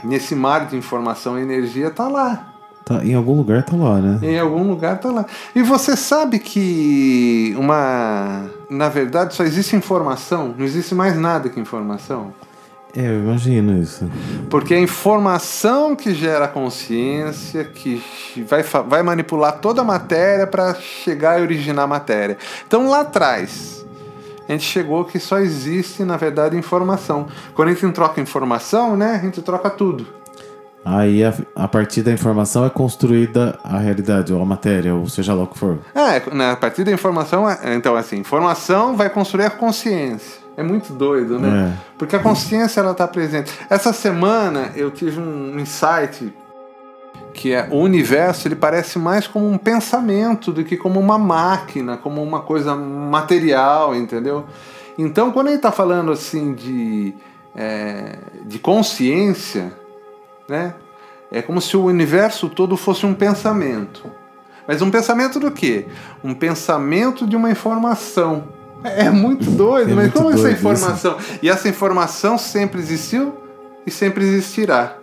nesse 0.03 0.35
mar 0.35 0.67
de 0.67 0.75
informação 0.75 1.37
e 1.37 1.41
energia 1.41 1.89
tá 1.89 2.07
lá. 2.07 2.53
Tá, 2.85 3.03
em 3.03 3.13
algum 3.13 3.37
lugar 3.37 3.63
tá 3.63 3.75
lá, 3.77 3.99
né? 3.99 4.19
Em 4.21 4.37
algum 4.37 4.67
lugar 4.67 4.99
tá 4.99 5.09
lá. 5.09 5.25
E 5.55 5.63
você 5.63 5.95
sabe 5.95 6.37
que 6.37 7.55
uma. 7.57 8.45
Na 8.69 8.89
verdade, 8.89 9.33
só 9.33 9.43
existe 9.43 9.75
informação, 9.75 10.53
não 10.57 10.65
existe 10.65 10.93
mais 10.93 11.17
nada 11.17 11.47
que 11.47 11.59
informação. 11.59 12.33
É, 12.95 13.07
eu 13.07 13.23
imagino 13.23 13.81
isso. 13.81 14.07
Porque 14.49 14.73
é 14.73 14.77
a 14.77 14.81
informação 14.81 15.95
que 15.95 16.13
gera 16.13 16.47
consciência, 16.47 17.63
que 17.63 18.03
vai, 18.47 18.61
vai 18.61 19.01
manipular 19.01 19.59
toda 19.59 19.81
a 19.81 19.83
matéria 19.83 20.45
para 20.45 20.75
chegar 20.75 21.39
e 21.39 21.41
originar 21.41 21.83
a 21.83 21.87
matéria. 21.87 22.37
Então 22.67 22.89
lá 22.89 22.99
atrás, 22.99 23.82
a 24.47 24.51
gente 24.51 24.63
chegou 24.65 25.05
que 25.05 25.19
só 25.19 25.39
existe, 25.39 26.03
na 26.03 26.17
verdade, 26.17 26.57
informação. 26.57 27.27
Quando 27.55 27.69
a 27.69 27.73
gente 27.73 27.91
troca 27.93 28.19
informação, 28.21 28.95
né, 28.97 29.15
a 29.15 29.19
gente 29.19 29.41
troca 29.41 29.69
tudo. 29.69 30.05
Aí, 30.85 31.23
a, 31.23 31.33
a 31.55 31.67
partir 31.67 32.01
da 32.01 32.11
informação 32.11 32.65
é 32.65 32.69
construída 32.69 33.57
a 33.63 33.77
realidade, 33.77 34.33
ou 34.33 34.41
a 34.41 34.45
matéria, 34.45 34.93
ou 34.93 35.07
seja 35.07 35.33
lá 35.33 35.43
o 35.43 35.47
que 35.47 35.57
for. 35.57 35.79
É, 35.95 36.21
né, 36.33 36.51
a 36.51 36.57
partir 36.57 36.83
da 36.83 36.91
informação, 36.91 37.49
é- 37.49 37.73
então 37.73 37.95
assim, 37.95 38.17
informação 38.17 38.95
vai 38.97 39.09
construir 39.09 39.45
a 39.45 39.49
consciência. 39.49 40.43
É 40.55 40.61
muito 40.61 40.93
doido, 40.93 41.39
né? 41.39 41.73
É. 41.73 41.93
Porque 41.97 42.15
a 42.15 42.19
consciência 42.19 42.79
ela 42.79 42.93
tá 42.93 43.07
presente. 43.07 43.51
Essa 43.69 43.91
semana 43.91 44.71
eu 44.75 44.91
tive 44.91 45.19
um 45.19 45.57
insight 45.57 46.31
que 47.33 47.51
é 47.51 47.67
o 47.71 47.77
universo, 47.77 48.47
ele 48.47 48.55
parece 48.55 48.99
mais 48.99 49.27
como 49.27 49.49
um 49.49 49.57
pensamento 49.57 50.51
do 50.51 50.63
que 50.63 50.77
como 50.77 50.99
uma 50.99 51.17
máquina, 51.17 51.97
como 51.97 52.21
uma 52.21 52.41
coisa 52.41 52.75
material, 52.75 53.95
entendeu? 53.95 54.45
Então, 54.97 55.31
quando 55.31 55.47
gente 55.47 55.57
está 55.57 55.71
falando 55.71 56.11
assim 56.11 56.53
de, 56.53 57.13
é, 57.55 58.17
de 58.45 58.59
consciência, 58.59 59.73
né? 60.47 60.75
É 61.31 61.41
como 61.41 61.59
se 61.59 61.75
o 61.75 61.85
universo 61.85 62.47
todo 62.47 62.77
fosse 62.77 63.07
um 63.07 63.13
pensamento. 63.15 64.03
Mas 64.67 64.81
um 64.83 64.91
pensamento 64.91 65.39
do 65.39 65.51
quê? 65.51 65.87
Um 66.23 66.35
pensamento 66.35 67.25
de 67.25 67.35
uma 67.35 67.49
informação. 67.49 68.47
É 68.83 69.09
muito 69.09 69.49
doido, 69.51 69.91
É 69.91 69.95
mas 69.95 70.05
muito 70.05 70.17
como 70.17 70.29
essa 70.29 70.43
doido 70.43 70.57
informação? 70.57 71.17
E 71.41 71.49
essa 71.49 71.67
informação 71.67 72.37
sempre 72.37 72.79
existiu 72.79 73.35
e 73.85 73.89
sempre 73.89 74.23
existirá. 74.23 75.02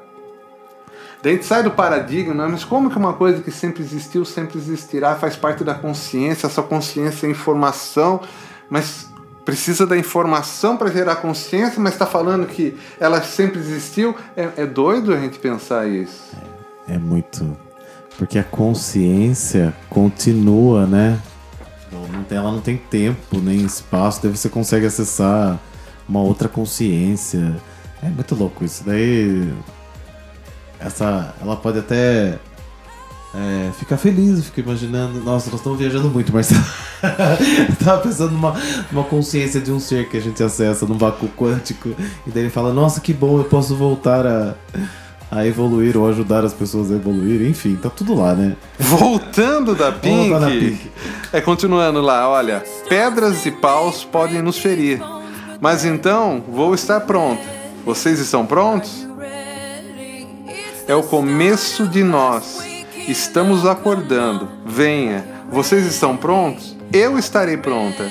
Daí 1.22 1.32
a 1.32 1.36
gente 1.36 1.46
sai 1.46 1.62
do 1.62 1.70
paradigma, 1.70 2.48
mas 2.48 2.64
como 2.64 2.90
que 2.90 2.96
uma 2.96 3.12
coisa 3.12 3.42
que 3.42 3.50
sempre 3.50 3.82
existiu, 3.82 4.24
sempre 4.24 4.58
existirá, 4.58 5.16
faz 5.16 5.36
parte 5.36 5.62
da 5.62 5.74
consciência, 5.74 6.46
essa 6.46 6.62
consciência 6.62 7.26
é 7.26 7.30
informação, 7.30 8.20
mas 8.70 9.10
precisa 9.44 9.86
da 9.86 9.98
informação 9.98 10.76
para 10.76 10.90
gerar 10.90 11.16
consciência, 11.16 11.80
mas 11.80 11.92
está 11.92 12.06
falando 12.06 12.46
que 12.46 12.78
ela 12.98 13.20
sempre 13.22 13.58
existiu? 13.58 14.14
É, 14.36 14.48
é 14.58 14.66
doido 14.66 15.12
a 15.12 15.18
gente 15.18 15.38
pensar 15.38 15.86
isso. 15.86 16.30
É 16.88 16.96
muito. 16.96 17.56
Porque 18.16 18.38
a 18.38 18.44
consciência 18.44 19.74
continua, 19.88 20.86
né? 20.86 21.20
Ela 22.30 22.52
não 22.52 22.60
tem 22.60 22.76
tempo 22.76 23.38
nem 23.38 23.64
espaço, 23.64 24.22
daí 24.22 24.30
você 24.30 24.48
consegue 24.48 24.86
acessar 24.86 25.58
uma 26.08 26.20
outra 26.20 26.48
consciência. 26.48 27.56
É 28.02 28.08
muito 28.08 28.34
louco 28.34 28.64
isso. 28.64 28.84
Daí. 28.84 29.52
Essa. 30.80 31.34
Ela 31.40 31.56
pode 31.56 31.78
até. 31.78 32.38
É, 33.32 33.70
ficar 33.78 33.96
feliz, 33.96 34.44
fica 34.46 34.60
imaginando. 34.60 35.20
Nossa, 35.20 35.50
nós 35.50 35.60
estamos 35.60 35.78
viajando 35.78 36.08
muito, 36.08 36.32
mas. 36.32 36.50
eu 36.50 37.76
tava 37.84 38.02
pensando 38.02 38.32
numa, 38.32 38.56
numa 38.90 39.04
consciência 39.04 39.60
de 39.60 39.70
um 39.70 39.78
ser 39.78 40.08
que 40.08 40.16
a 40.16 40.20
gente 40.20 40.42
acessa 40.42 40.86
num 40.86 40.98
vácuo 40.98 41.28
quântico. 41.36 41.90
E 42.26 42.30
daí 42.30 42.44
ele 42.44 42.50
fala: 42.50 42.72
Nossa, 42.72 43.00
que 43.00 43.12
bom, 43.12 43.38
eu 43.38 43.44
posso 43.44 43.76
voltar 43.76 44.26
a, 44.26 44.54
a 45.30 45.46
evoluir 45.46 45.96
ou 45.96 46.08
ajudar 46.08 46.44
as 46.44 46.52
pessoas 46.52 46.90
a 46.90 46.96
evoluir. 46.96 47.42
Enfim, 47.42 47.76
tá 47.76 47.88
tudo 47.88 48.14
lá, 48.14 48.34
né? 48.34 48.56
Voltando 48.78 49.76
da 49.76 49.92
Pink, 49.92 50.34
Pink. 50.58 50.90
é 51.32 51.40
continuando 51.40 52.00
lá, 52.00 52.28
olha, 52.28 52.64
pedras 52.88 53.46
e 53.46 53.52
paus 53.52 54.02
podem 54.02 54.42
nos 54.42 54.58
ferir, 54.58 55.00
mas 55.60 55.84
então 55.84 56.42
vou 56.48 56.74
estar 56.74 57.00
pronta. 57.02 57.42
Vocês 57.84 58.18
estão 58.18 58.44
prontos? 58.44 59.09
É 60.90 60.94
o 60.96 61.04
começo 61.04 61.86
de 61.86 62.02
nós. 62.02 62.58
Estamos 63.06 63.64
acordando. 63.64 64.48
Venha. 64.66 65.24
Vocês 65.48 65.86
estão 65.86 66.16
prontos? 66.16 66.76
Eu 66.92 67.16
estarei 67.16 67.56
pronta. 67.56 68.10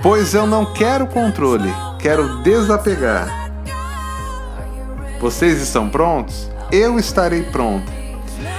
Pois 0.00 0.32
eu 0.32 0.46
não 0.46 0.72
quero 0.72 1.08
controle, 1.08 1.68
quero 1.98 2.40
desapegar. 2.44 3.50
Vocês 5.18 5.60
estão 5.60 5.90
prontos? 5.90 6.48
Eu 6.70 7.00
estarei 7.00 7.42
pronta. 7.42 7.92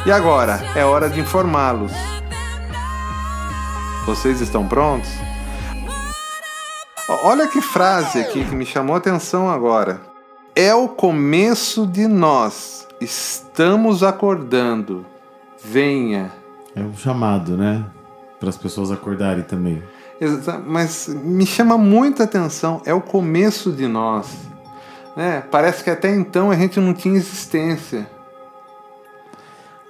E 0.05 0.11
agora 0.11 0.59
é 0.75 0.83
hora 0.83 1.09
de 1.09 1.21
informá-los. 1.21 1.93
Vocês 4.05 4.41
estão 4.41 4.67
prontos? 4.67 5.11
Olha 7.23 7.47
que 7.47 7.61
frase 7.61 8.19
aqui 8.19 8.43
que 8.43 8.53
me 8.53 8.65
chamou 8.65 8.95
a 8.95 8.97
atenção 8.97 9.49
agora. 9.49 10.01
É 10.53 10.75
o 10.75 10.89
começo 10.89 11.87
de 11.87 12.05
nós. 12.05 12.88
Estamos 13.01 14.03
acordando. 14.03 15.05
Venha. 15.63 16.31
É 16.75 16.81
um 16.81 16.95
chamado, 16.95 17.57
né? 17.57 17.85
Para 18.39 18.49
as 18.49 18.57
pessoas 18.57 18.91
acordarem 18.91 19.43
também. 19.43 19.83
Mas 20.65 21.07
me 21.07 21.45
chama 21.45 21.77
muita 21.77 22.23
atenção. 22.23 22.81
É 22.85 22.93
o 22.93 23.01
começo 23.01 23.71
de 23.71 23.87
nós. 23.87 24.27
Né? 25.15 25.41
Parece 25.49 25.83
que 25.83 25.89
até 25.89 26.13
então 26.13 26.51
a 26.51 26.55
gente 26.55 26.79
não 26.79 26.93
tinha 26.93 27.15
existência. 27.15 28.09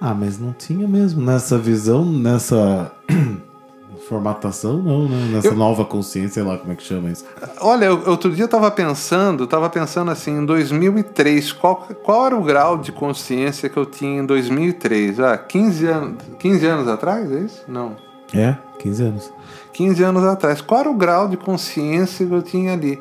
Ah, 0.00 0.14
mas 0.14 0.38
não 0.38 0.52
tinha 0.52 0.88
mesmo 0.88 1.20
nessa 1.22 1.58
visão, 1.58 2.04
nessa 2.04 2.90
formatação, 4.10 4.78
não, 4.78 5.08
né? 5.08 5.28
Nessa 5.32 5.46
Eu- 5.48 5.54
nova 5.54 5.84
consciência, 5.84 6.34
sei 6.34 6.42
lá 6.42 6.58
como 6.58 6.72
é 6.72 6.74
que 6.74 6.82
chama 6.82 7.08
isso. 7.10 7.24
Olha, 7.60 7.84
eu- 7.86 8.02
outro 8.10 8.32
dia 8.32 8.42
eu 8.44 8.48
tava 8.48 8.68
pensando, 8.68 9.46
tava 9.46 9.70
pensando 9.70 10.10
assim, 10.10 10.32
em 10.38 10.44
2003, 10.44 11.52
qual, 11.52 11.86
qual 12.02 12.26
era 12.26 12.36
o 12.36 12.42
grau 12.42 12.76
de 12.76 12.90
consciência 12.90 13.68
que 13.68 13.76
eu 13.76 13.86
tinha 13.86 14.20
em 14.20 14.26
2003? 14.26 15.20
Ah, 15.20 15.38
15 15.38 15.86
anos, 15.86 16.16
15 16.40 16.66
anos 16.66 16.88
atrás, 16.88 17.30
é 17.30 17.38
isso? 17.38 17.62
Não. 17.68 17.96
É, 18.34 18.56
15 18.80 19.04
anos. 19.04 19.32
15 19.72 20.02
anos 20.02 20.24
atrás. 20.24 20.60
Qual 20.60 20.80
era 20.80 20.90
o 20.90 20.94
grau 20.94 21.28
de 21.28 21.36
consciência 21.36 22.26
que 22.26 22.32
eu 22.34 22.42
tinha 22.42 22.72
ali? 22.72 23.00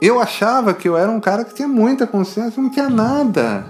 Eu 0.00 0.20
achava 0.20 0.72
que 0.72 0.88
eu 0.88 0.96
era 0.96 1.10
um 1.10 1.18
cara 1.18 1.44
que 1.44 1.52
tinha 1.52 1.66
muita 1.66 2.06
consciência, 2.06 2.62
não 2.62 2.70
tinha 2.70 2.88
nada. 2.88 3.66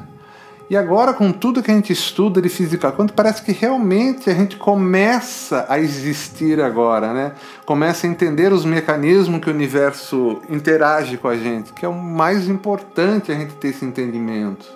E 0.70 0.76
agora, 0.76 1.14
com 1.14 1.32
tudo 1.32 1.62
que 1.62 1.70
a 1.70 1.74
gente 1.74 1.92
estuda 1.92 2.42
de 2.42 2.48
física 2.50 2.92
quântica, 2.92 3.16
parece 3.16 3.42
que 3.42 3.52
realmente 3.52 4.28
a 4.28 4.34
gente 4.34 4.56
começa 4.56 5.64
a 5.66 5.78
existir 5.78 6.60
agora, 6.60 7.14
né? 7.14 7.32
Começa 7.64 8.06
a 8.06 8.10
entender 8.10 8.52
os 8.52 8.66
mecanismos 8.66 9.40
que 9.40 9.48
o 9.48 9.54
universo 9.54 10.42
interage 10.50 11.16
com 11.16 11.28
a 11.28 11.36
gente, 11.36 11.72
que 11.72 11.86
é 11.86 11.88
o 11.88 11.94
mais 11.94 12.48
importante 12.48 13.32
a 13.32 13.34
gente 13.34 13.54
ter 13.54 13.68
esse 13.68 13.84
entendimento. 13.84 14.66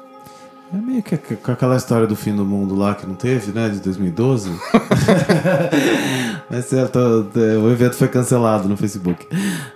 É 0.73 0.77
meio 0.79 1.03
que 1.03 1.19
com 1.19 1.53
aquela 1.53 1.77
história 1.77 2.07
do 2.07 2.17
fim 2.17 2.35
do 2.35 2.47
mundo 2.47 2.75
lá 2.75 2.95
que 2.95 3.07
não 3.07 3.15
teve, 3.15 3.53
né? 3.53 3.69
De 3.69 3.79
2012. 3.81 4.51
mas 6.49 6.73
é, 6.73 6.81
é, 6.81 7.59
o 7.59 7.71
evento 7.71 7.97
foi 7.97 8.09
cancelado 8.09 8.67
no 8.67 8.79
Facebook. 8.79 9.29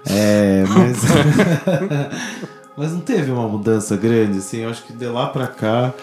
É, 0.07 0.65
mas. 0.67 0.97
mas 2.76 2.92
não 2.92 3.00
teve 3.00 3.30
uma 3.30 3.49
mudança 3.49 3.97
grande, 3.97 4.38
assim. 4.38 4.59
Eu 4.59 4.71
acho 4.71 4.85
que 4.85 4.92
de 4.92 5.06
lá 5.06 5.28
pra 5.28 5.47
cá. 5.47 5.95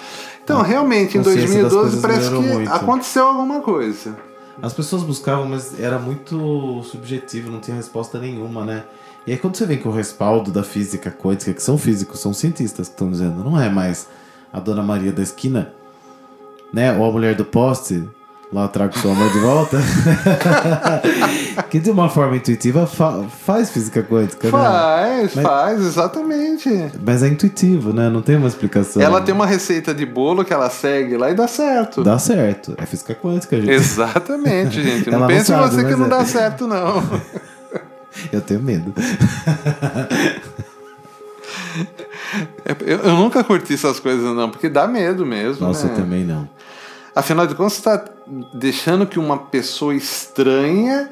Então, 0.44 0.62
realmente, 0.62 1.18
em 1.18 1.24
consciência 1.24 1.64
das 1.64 1.72
2012 1.72 1.76
coisas 1.76 2.02
parece 2.02 2.30
que 2.30 2.54
muito. 2.54 2.72
aconteceu 2.72 3.28
alguma 3.28 3.62
coisa. 3.62 4.16
As 4.62 4.74
pessoas 4.74 5.04
buscavam, 5.04 5.48
mas 5.48 5.80
era 5.80 5.98
muito 5.98 6.84
subjetivo, 6.84 7.50
não 7.50 7.60
tinha 7.60 7.76
resposta 7.76 8.20
nenhuma, 8.20 8.64
né? 8.64 8.84
E 9.26 9.32
aí 9.32 9.38
quando 9.38 9.56
você 9.56 9.66
vem 9.66 9.78
com 9.78 9.90
o 9.90 9.92
respaldo 9.92 10.52
da 10.52 10.64
física 10.64 11.10
quântica, 11.10 11.54
que 11.54 11.64
são 11.64 11.78
físicos, 11.78 12.20
são 12.20 12.34
cientistas 12.34 12.88
que 12.88 12.94
estão 12.94 13.10
dizendo, 13.10 13.44
não 13.44 13.60
é 13.60 13.70
mais 13.70 14.08
a 14.52 14.60
Dona 14.60 14.84
Maria 14.84 15.12
da 15.12 15.24
esquina, 15.24 15.74
né? 16.74 16.96
Ou 16.98 17.06
a 17.06 17.12
mulher 17.12 17.36
do 17.36 17.46
poste, 17.46 18.08
lá 18.54 18.68
trago 18.68 18.98
sua 19.00 19.12
amor 19.12 19.32
de 19.32 19.40
volta, 19.40 19.78
que 21.70 21.80
de 21.80 21.90
uma 21.90 22.08
forma 22.08 22.36
intuitiva 22.38 22.86
fa- 22.86 23.24
faz 23.46 23.72
física 23.72 24.04
quântica, 24.04 24.48
né? 24.48 24.52
Faz, 24.52 25.36
Mas- 25.36 25.44
faz, 25.46 25.82
exatamente. 25.82 26.92
Mas 27.04 27.24
é 27.24 27.28
intuitivo, 27.30 27.92
né? 27.92 28.10
Não 28.10 28.22
tem 28.22 28.36
uma 28.36 28.48
explicação. 28.48 29.02
Ela 29.02 29.22
tem 29.22 29.34
uma 29.34 29.46
receita 29.48 29.94
de 29.94 30.06
bolo 30.06 30.46
que 30.46 30.54
ela 30.54 30.70
segue 30.70 31.18
lá 31.18 31.32
e 31.32 31.34
dá 31.34 31.48
certo. 31.48 32.04
Dá 32.04 32.20
certo. 32.20 32.76
É 32.78 32.86
física 32.86 33.16
quântica, 33.16 33.58
gente. 33.60 33.72
Exatamente, 33.72 34.82
gente. 34.84 35.10
Não 35.12 35.26
pense 35.28 35.48
sabe, 35.48 35.70
você 35.70 35.78
que 35.84 35.90
mas 35.90 36.00
não 36.00 36.06
é. 36.06 36.10
dá 36.10 36.26
certo, 36.26 36.68
não. 36.68 37.04
Eu 38.32 38.42
tenho 38.42 38.62
medo. 38.62 38.94
É, 42.66 42.72
Eu, 42.86 42.98
eu 43.00 43.16
nunca 43.16 43.44
curti 43.44 43.74
essas 43.74 44.00
coisas, 44.00 44.24
não, 44.36 44.50
porque 44.50 44.70
dá 44.70 44.88
medo 44.88 45.26
mesmo. 45.26 45.66
Nossa, 45.68 45.88
né? 45.88 45.94
eu 45.94 45.98
também 45.98 46.24
não. 46.24 46.48
Afinal 47.16 47.46
de 47.46 47.54
contas, 47.56 47.74
você 47.74 47.80
está 47.80 48.06
deixando 48.54 49.06
que 49.06 49.20
uma 49.20 49.38
pessoa 49.38 49.94
estranha 49.94 51.10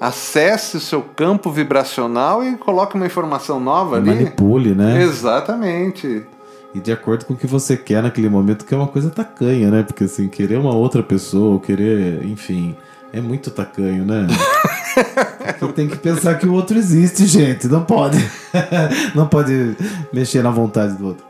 acesse 0.00 0.76
o 0.76 0.80
seu 0.80 1.00
campo 1.00 1.50
vibracional 1.50 2.44
e 2.44 2.56
coloque 2.56 2.96
uma 2.96 3.06
informação 3.06 3.60
nova 3.60 3.96
ali. 3.96 4.06
Manipule, 4.06 4.74
né? 4.74 5.02
Exatamente. 5.02 6.26
E 6.74 6.80
de 6.80 6.90
acordo 6.90 7.24
com 7.24 7.34
o 7.34 7.36
que 7.36 7.46
você 7.46 7.76
quer 7.76 8.02
naquele 8.02 8.28
momento, 8.28 8.64
que 8.64 8.74
é 8.74 8.76
uma 8.76 8.88
coisa 8.88 9.08
tacanha, 9.08 9.70
né? 9.70 9.82
Porque 9.84 10.04
assim, 10.04 10.28
querer 10.28 10.58
uma 10.58 10.74
outra 10.74 11.04
pessoa, 11.04 11.60
querer, 11.60 12.24
enfim, 12.24 12.76
é 13.12 13.20
muito 13.20 13.50
tacanho, 13.50 14.04
né? 14.04 14.26
Você 15.60 15.72
tem 15.72 15.88
que 15.88 15.96
pensar 15.96 16.34
que 16.36 16.46
o 16.46 16.52
outro 16.52 16.76
existe, 16.76 17.26
gente. 17.26 17.68
Não 17.68 17.84
pode. 17.84 18.18
Não 19.14 19.26
pode 19.26 19.76
mexer 20.12 20.42
na 20.42 20.50
vontade 20.50 20.94
do 20.94 21.06
outro. 21.06 21.24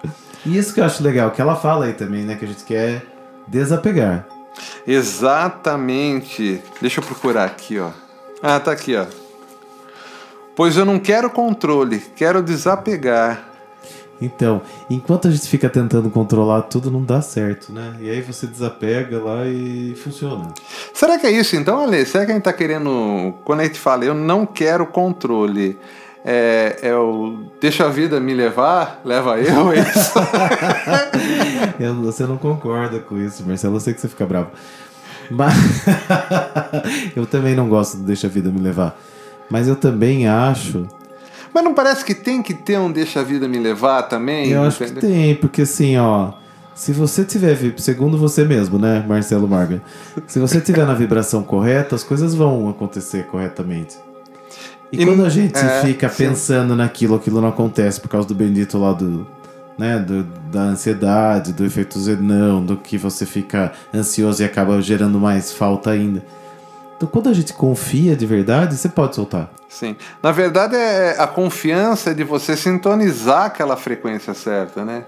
E 0.45 0.57
isso 0.57 0.75
que 0.75 0.81
eu 0.81 0.85
acho 0.85 1.03
legal, 1.03 1.31
que 1.31 1.41
ela 1.41 1.57
fala 1.57 1.87
aí 1.87 1.93
também, 1.93 2.25
né? 2.25 2.35
Que 2.35 2.45
a 2.45 2.49
gente 2.49 2.65
quer 2.65 3.03
desapegar. 3.47 4.27
Exatamente. 4.87 6.63
Deixa 6.81 7.01
eu 7.01 7.05
procurar 7.05 7.45
aqui, 7.45 7.79
ó. 7.79 7.91
Ah, 8.43 8.61
tá 8.61 8.73
aqui, 8.73 8.95
ó. 8.97 9.07
Pois 10.55 10.77
eu 10.77 10.85
não 10.85 10.99
quero 10.99 11.29
controle, 11.31 11.99
quero 12.15 12.43
desapegar. 12.43 13.55
Então, 14.21 14.63
enquanto 14.89 15.27
a 15.27 15.31
gente 15.31 15.49
fica 15.49 15.69
tentando 15.69 16.09
controlar 16.09 16.63
tudo, 16.63 16.91
não 16.91 17.03
dá 17.03 17.21
certo, 17.21 17.73
né? 17.73 17.97
E 18.01 18.09
aí 18.09 18.23
você 18.23 18.47
desapega 18.47 19.21
lá 19.23 19.45
e 19.47 19.95
funciona. 19.97 20.53
Será 20.93 21.19
que 21.19 21.27
é 21.27 21.31
isso 21.31 21.57
então, 21.57 21.83
Ale? 21.83 22.07
Será 22.07 22.25
que 22.25 22.31
a 22.31 22.35
gente 22.35 22.45
tá 22.45 22.53
querendo. 22.53 23.35
Quando 23.45 23.61
a 23.61 23.65
gente 23.65 23.79
fala 23.79 24.05
eu 24.05 24.15
não 24.15 24.47
quero 24.47 24.87
controle, 24.87 25.77
é, 26.25 26.79
é 26.83 26.97
o 26.97 27.45
deixa 27.61 27.85
a 27.85 27.89
vida 27.91 28.19
me 28.19 28.33
levar, 28.35 29.01
leva 29.05 29.39
eu, 29.39 29.73
é 29.73 29.79
isso? 29.81 30.13
Eu- 31.79 31.95
você 31.97 32.25
não 32.25 32.37
concorda 32.37 32.99
com 33.01 33.19
isso, 33.19 33.45
Marcelo. 33.47 33.77
Eu 33.77 33.81
sei 33.81 33.93
que 33.95 34.01
você 34.01 34.09
fica 34.09 34.25
bravo. 34.25 34.51
Mas 35.31 35.55
eu 37.17 37.27
também 37.27 37.55
não 37.55 37.69
gosto 37.69 37.97
do 37.97 38.05
Deixa 38.05 38.27
a 38.27 38.31
Vida 38.31 38.51
Me 38.51 38.61
Levar. 38.61 38.97
Mas 39.51 39.67
eu 39.69 39.77
também 39.77 40.29
acho. 40.29 40.87
Mas 41.53 41.65
não 41.65 41.73
parece 41.75 42.05
que 42.05 42.15
tem 42.15 42.43
que 42.43 42.53
ter 42.55 42.79
um 42.79 42.91
deixa 42.91 43.21
a 43.21 43.23
vida 43.23 43.47
me 43.49 43.59
levar 43.59 44.03
também? 44.03 44.51
Eu 44.51 44.63
acho 44.65 44.79
que 44.79 44.85
Entendeu? 44.85 45.01
tem, 45.11 45.35
porque 45.35 45.63
assim, 45.63 45.97
ó. 45.97 46.33
Se 46.75 46.93
você 46.93 47.25
tiver, 47.25 47.57
segundo 47.79 48.19
você 48.19 48.45
mesmo, 48.45 48.79
né, 48.81 49.05
Marcelo 49.07 49.47
Marga? 49.47 49.81
Se 50.27 50.41
você 50.41 50.61
tiver 50.61 50.85
na 50.85 50.93
vibração 50.95 51.43
correta, 51.45 51.95
as 51.95 52.03
coisas 52.03 52.35
vão 52.35 52.69
acontecer 52.69 53.27
corretamente. 53.27 53.97
E, 54.95 55.03
E- 55.03 55.07
quando 55.07 55.25
a 55.25 55.29
gente 55.29 55.59
é, 55.59 55.83
fica 55.83 56.09
sim. 56.09 56.27
pensando 56.29 56.75
naquilo, 56.77 57.15
aquilo 57.17 57.41
não 57.41 57.49
acontece 57.49 58.01
por 58.01 58.09
causa 58.09 58.27
do 58.29 58.35
bendito 58.35 58.79
lá 58.79 58.93
do, 58.93 59.27
né, 59.79 59.99
do- 59.99 60.25
da 60.53 60.61
ansiedade, 60.63 61.53
do 61.53 61.65
efeito 61.65 61.99
zenão, 62.01 62.65
do 62.65 62.77
que 62.77 62.97
você 62.97 63.27
fica 63.27 63.73
ansioso 63.95 64.43
e 64.43 64.45
acaba 64.47 64.81
gerando 64.81 65.19
mais 65.19 65.53
falta 65.53 65.91
ainda. 65.91 66.23
Então, 66.97 67.09
quando 67.09 67.29
a 67.29 67.33
gente 67.33 67.53
confia 67.53 68.15
de 68.15 68.25
verdade, 68.25 68.77
você 68.77 68.89
pode 68.89 69.17
soltar. 69.17 69.51
Sim. 69.69 69.97
Na 70.23 70.31
verdade, 70.31 70.77
é 70.77 71.17
a 71.19 71.27
confiança 71.27 72.15
de 72.15 72.23
você 72.23 72.57
sintonizar 72.57 73.47
aquela 73.47 73.77
frequência 73.77 74.33
certa, 74.33 74.85
né? 74.85 75.03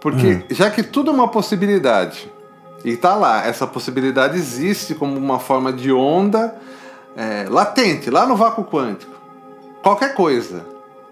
Porque 0.00 0.44
já 0.50 0.70
que 0.70 0.82
tudo 0.82 1.10
é 1.10 1.14
uma 1.14 1.28
possibilidade, 1.28 2.30
e 2.84 2.96
tá 2.96 3.14
lá, 3.14 3.46
essa 3.46 3.66
possibilidade 3.66 4.36
existe 4.36 4.94
como 4.94 5.16
uma 5.16 5.38
forma 5.38 5.72
de 5.72 5.92
onda 5.92 6.54
é, 7.16 7.46
latente, 7.48 8.10
lá 8.10 8.26
no 8.26 8.36
vácuo 8.36 8.64
quântico. 8.64 9.12
Qualquer 9.82 10.14
coisa. 10.14 10.64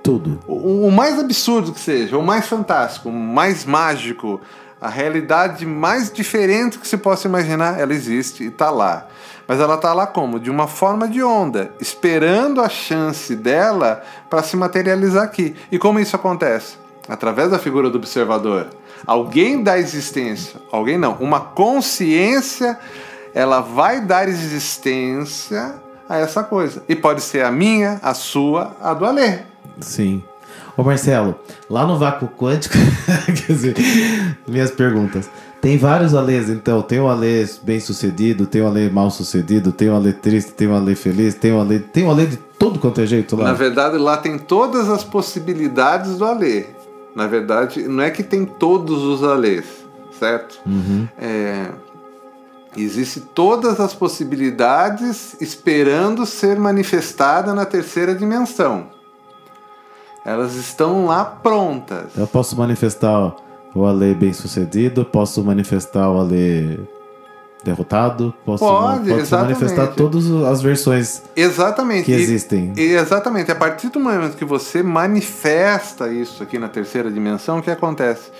Tudo. 0.02 0.40
O, 0.46 0.86
o 0.86 0.92
mais 0.92 1.18
absurdo 1.18 1.72
que 1.72 1.80
seja, 1.80 2.16
o 2.16 2.22
mais 2.22 2.46
fantástico, 2.46 3.08
o 3.08 3.12
mais 3.12 3.64
mágico, 3.64 4.40
a 4.80 4.88
realidade 4.88 5.66
mais 5.66 6.10
diferente 6.10 6.78
que 6.78 6.88
se 6.88 6.96
possa 6.96 7.28
imaginar, 7.28 7.78
ela 7.78 7.92
existe 7.92 8.44
e 8.44 8.46
está 8.46 8.70
lá. 8.70 9.06
Mas 9.46 9.60
ela 9.60 9.74
está 9.74 9.92
lá 9.92 10.06
como? 10.06 10.38
De 10.38 10.48
uma 10.48 10.68
forma 10.68 11.08
de 11.08 11.22
onda, 11.22 11.72
esperando 11.80 12.60
a 12.60 12.68
chance 12.68 13.34
dela 13.34 14.02
para 14.30 14.42
se 14.42 14.56
materializar 14.56 15.24
aqui. 15.24 15.56
E 15.70 15.78
como 15.78 15.98
isso 15.98 16.16
acontece? 16.16 16.78
Através 17.08 17.50
da 17.50 17.58
figura 17.58 17.90
do 17.90 17.98
observador. 17.98 18.68
Alguém 19.06 19.62
dá 19.62 19.78
existência, 19.78 20.60
alguém 20.70 20.96
não, 20.96 21.14
uma 21.14 21.40
consciência, 21.40 22.78
ela 23.34 23.60
vai 23.60 24.00
dar 24.00 24.28
existência 24.28 25.74
a 26.10 26.18
essa 26.18 26.42
coisa. 26.42 26.82
E 26.88 26.96
pode 26.96 27.20
ser 27.20 27.44
a 27.44 27.52
minha, 27.52 28.00
a 28.02 28.12
sua, 28.12 28.76
a 28.82 28.92
do 28.92 29.04
Alê. 29.04 29.38
Sim. 29.80 30.24
Ô 30.76 30.82
Marcelo, 30.82 31.36
lá 31.68 31.86
no 31.86 31.96
vácuo 31.96 32.26
quântico, 32.26 32.74
quer 33.26 33.52
dizer, 33.52 33.76
minhas 34.46 34.72
perguntas. 34.72 35.30
Tem 35.60 35.78
vários 35.78 36.14
Alês, 36.14 36.48
então. 36.48 36.82
Tem 36.82 36.98
o 36.98 37.06
Alê 37.06 37.46
bem 37.62 37.78
sucedido, 37.78 38.46
tem 38.46 38.62
o 38.62 38.66
Alê 38.66 38.90
mal 38.90 39.10
sucedido, 39.10 39.70
tem 39.70 39.88
o 39.88 39.94
Alê 39.94 40.12
triste, 40.12 40.52
tem 40.52 40.66
o 40.66 40.74
Alê 40.74 40.96
feliz, 40.96 41.34
tem 41.34 41.52
o 41.52 41.60
Alê. 41.60 41.78
Tem 41.78 42.04
o 42.04 42.10
Alê 42.10 42.26
de 42.26 42.36
todo 42.36 42.80
quanto 42.80 43.00
é 43.00 43.06
jeito 43.06 43.36
lá. 43.36 43.44
Na 43.44 43.52
verdade, 43.52 43.96
lá 43.96 44.16
tem 44.16 44.38
todas 44.38 44.88
as 44.88 45.04
possibilidades 45.04 46.16
do 46.16 46.24
Alê. 46.24 46.64
Na 47.14 47.26
verdade, 47.26 47.86
não 47.86 48.02
é 48.02 48.10
que 48.10 48.22
tem 48.22 48.44
todos 48.44 49.02
os 49.04 49.22
Alês, 49.22 49.64
certo? 50.18 50.58
É, 51.18 51.66
existe 52.76 53.20
todas 53.20 53.80
as 53.80 53.94
possibilidades 53.94 55.36
esperando 55.40 56.24
ser 56.24 56.58
manifestada 56.58 57.54
na 57.54 57.64
terceira 57.64 58.14
dimensão. 58.14 58.88
Elas 60.24 60.54
estão 60.54 61.06
lá 61.06 61.24
prontas. 61.24 62.16
Eu 62.16 62.26
posso 62.26 62.56
manifestar 62.56 63.34
o 63.74 63.84
Alê 63.84 64.14
bem 64.14 64.32
sucedido, 64.32 65.04
posso 65.04 65.42
manifestar 65.42 66.10
o 66.10 66.18
Alê 66.18 66.78
derrotado, 67.62 68.34
posso, 68.44 68.64
Pode, 68.64 69.10
posso 69.10 69.36
manifestar 69.36 69.88
todas 69.88 70.30
as 70.30 70.62
versões 70.62 71.22
Exatamente. 71.36 72.04
que 72.04 72.12
existem. 72.12 72.72
E 72.76 72.94
exatamente, 72.94 73.50
a 73.50 73.54
partir 73.54 73.88
do 73.88 74.00
momento 74.00 74.36
que 74.36 74.44
você 74.44 74.82
manifesta 74.82 76.08
isso 76.08 76.42
aqui 76.42 76.58
na 76.58 76.68
terceira 76.68 77.10
dimensão, 77.10 77.58
o 77.58 77.62
que 77.62 77.70
acontece? 77.70 78.30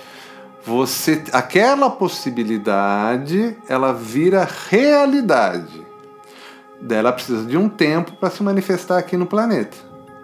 Você 0.65 1.23
aquela 1.31 1.89
possibilidade 1.89 3.57
ela 3.67 3.93
vira 3.93 4.47
realidade. 4.69 5.85
Ela 6.89 7.11
precisa 7.11 7.45
de 7.45 7.57
um 7.57 7.69
tempo 7.69 8.13
para 8.13 8.29
se 8.29 8.41
manifestar 8.41 8.97
aqui 8.97 9.15
no 9.15 9.27
planeta, 9.27 9.77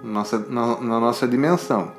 nossa, 0.04 0.40
na, 0.50 0.80
na 0.82 1.00
nossa 1.00 1.28
dimensão. 1.28 1.92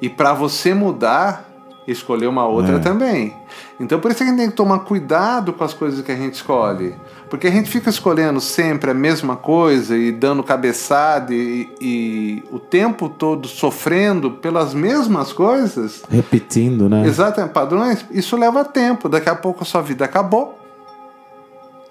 E 0.00 0.08
para 0.08 0.32
você 0.32 0.74
mudar, 0.74 1.51
escolher 1.86 2.26
uma 2.26 2.46
outra 2.46 2.76
É. 2.76 2.78
também. 2.78 3.34
Então 3.80 3.98
por 3.98 4.10
isso 4.10 4.18
que 4.18 4.24
a 4.24 4.26
gente 4.28 4.38
tem 4.38 4.50
que 4.50 4.56
tomar 4.56 4.80
cuidado 4.80 5.52
com 5.52 5.64
as 5.64 5.74
coisas 5.74 6.00
que 6.04 6.12
a 6.12 6.16
gente 6.16 6.34
escolhe. 6.34 6.94
Porque 7.28 7.46
a 7.46 7.50
gente 7.50 7.70
fica 7.70 7.88
escolhendo 7.88 8.40
sempre 8.40 8.90
a 8.90 8.94
mesma 8.94 9.36
coisa 9.36 9.96
e 9.96 10.12
dando 10.12 10.42
cabeçada 10.42 11.32
e, 11.32 11.68
e 11.80 12.44
o 12.52 12.58
tempo 12.58 13.08
todo 13.08 13.48
sofrendo 13.48 14.32
pelas 14.32 14.74
mesmas 14.74 15.32
coisas. 15.32 16.02
Repetindo, 16.10 16.88
né? 16.88 17.06
Exatamente, 17.06 17.52
padrões, 17.52 18.04
isso 18.10 18.36
leva 18.36 18.64
tempo. 18.64 19.08
Daqui 19.08 19.30
a 19.30 19.34
pouco 19.34 19.62
a 19.62 19.64
sua 19.64 19.80
vida 19.80 20.04
acabou. 20.04 20.58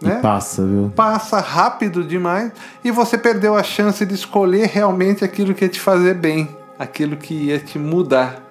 Né? 0.01 0.15
passa, 0.15 0.65
viu? 0.65 0.91
Passa 0.95 1.39
rápido 1.39 2.03
demais 2.03 2.51
e 2.83 2.89
você 2.89 3.19
perdeu 3.19 3.55
a 3.55 3.61
chance 3.61 4.03
de 4.03 4.15
escolher 4.15 4.67
realmente 4.67 5.23
aquilo 5.23 5.53
que 5.53 5.65
ia 5.65 5.69
te 5.69 5.79
fazer 5.79 6.15
bem, 6.15 6.49
aquilo 6.79 7.15
que 7.15 7.35
ia 7.35 7.59
te 7.59 7.77
mudar. 7.77 8.50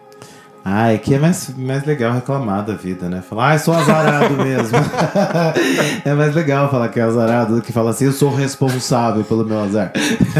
Ah, 0.62 0.92
é 0.92 0.98
que 0.98 1.14
é 1.14 1.18
mais, 1.18 1.54
mais 1.56 1.84
legal 1.86 2.12
reclamar 2.12 2.62
da 2.64 2.74
vida, 2.74 3.08
né? 3.08 3.22
Falar, 3.22 3.50
ah, 3.50 3.54
eu 3.54 3.58
sou 3.58 3.72
azarado 3.72 4.34
mesmo. 4.36 4.76
é 6.04 6.12
mais 6.12 6.34
legal 6.34 6.70
falar 6.70 6.88
que 6.90 7.00
é 7.00 7.02
azarado 7.02 7.56
do 7.56 7.62
que 7.62 7.72
falar 7.72 7.90
assim, 7.90 8.04
eu 8.04 8.12
sou 8.12 8.34
responsável 8.34 9.24
pelo 9.24 9.44
meu 9.44 9.58
azar. 9.58 9.90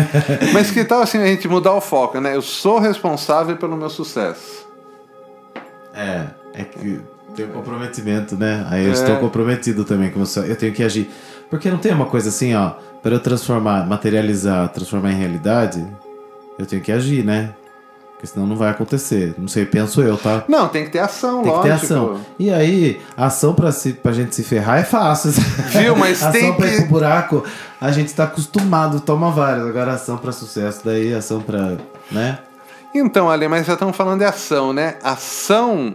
Mas 0.52 0.70
que 0.70 0.85
tal 0.85 1.00
assim 1.02 1.18
a 1.18 1.26
gente 1.26 1.48
mudar 1.48 1.72
o 1.72 1.80
foco, 1.80 2.20
né? 2.20 2.37
Eu 2.37 2.42
sou 2.42 2.78
responsável 2.78 3.56
pelo 3.56 3.76
meu 3.76 3.88
sucesso. 3.88 4.66
É, 5.94 6.24
é 6.54 6.64
que 6.64 7.00
tem 7.35 7.46
um 7.46 7.50
comprometimento, 7.52 8.37
né? 8.37 8.66
Aí 8.68 8.85
eu 8.85 8.90
É. 8.90 8.92
estou 8.92 9.16
comprometido 9.16 9.85
também 9.85 10.11
com 10.11 10.20
você. 10.20 10.40
Eu 10.40 10.56
tenho 10.56 10.72
que 10.72 10.83
agir. 10.83 11.11
Porque 11.48 11.70
não 11.70 11.78
tem 11.78 11.92
uma 11.92 12.06
coisa 12.06 12.28
assim, 12.28 12.54
ó, 12.54 12.72
para 13.02 13.14
eu 13.14 13.20
transformar, 13.20 13.87
materializar, 13.87 14.68
transformar 14.68 15.12
em 15.12 15.16
realidade, 15.16 15.85
eu 16.59 16.66
tenho 16.66 16.83
que 16.83 16.92
agir, 16.92 17.24
né? 17.24 17.50
Porque 18.20 18.26
senão 18.35 18.46
não 18.46 18.54
vai 18.54 18.68
acontecer. 18.68 19.35
Não 19.38 19.48
sei, 19.48 19.64
penso 19.64 20.02
eu, 20.02 20.14
tá? 20.18 20.44
Não, 20.46 20.68
tem 20.68 20.85
que 20.85 20.90
ter 20.90 20.98
ação, 20.98 21.37
Tem 21.42 21.50
que 21.52 21.56
lógico. 21.56 21.78
ter 21.78 21.85
ação. 21.87 22.20
E 22.38 22.50
aí, 22.50 23.00
ação 23.16 23.54
pra, 23.54 23.72
se, 23.72 23.94
pra 23.94 24.12
gente 24.12 24.35
se 24.37 24.42
ferrar 24.44 24.78
é 24.78 24.85
fácil. 24.85 25.30
Viu? 25.70 25.96
Mas 25.96 26.18
ação 26.22 26.33
tem 26.33 26.52
pra 26.52 26.66
ir 26.66 26.70
que- 26.70 26.76
pro 26.83 26.87
buraco, 26.90 27.42
a 27.80 27.90
gente 27.90 28.12
tá 28.14 28.24
acostumado, 28.24 29.00
toma 29.00 29.30
várias. 29.30 29.66
Agora, 29.66 29.92
ação 29.94 30.18
pra 30.18 30.33
sucesso, 30.33 30.83
daí 30.85 31.14
ação 31.14 31.40
pra. 31.40 31.78
né? 32.11 32.40
Então, 32.94 33.30
Ale, 33.30 33.48
mas 33.48 33.64
já 33.66 33.72
estamos 33.72 33.96
falando 33.96 34.18
de 34.18 34.26
ação, 34.26 34.74
né? 34.74 34.96
Ação. 35.02 35.94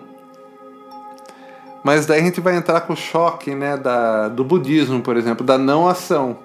Mas 1.84 2.08
daí 2.08 2.22
a 2.22 2.24
gente 2.24 2.42
vai 2.42 2.56
entrar 2.56 2.82
com 2.82 2.94
o 2.94 2.98
choque, 2.98 3.54
né, 3.54 3.78
da, 3.78 4.28
do 4.30 4.44
budismo, 4.44 5.00
por 5.02 5.16
exemplo, 5.16 5.46
da 5.46 5.60
não 5.60 5.88
ação. 5.88 6.38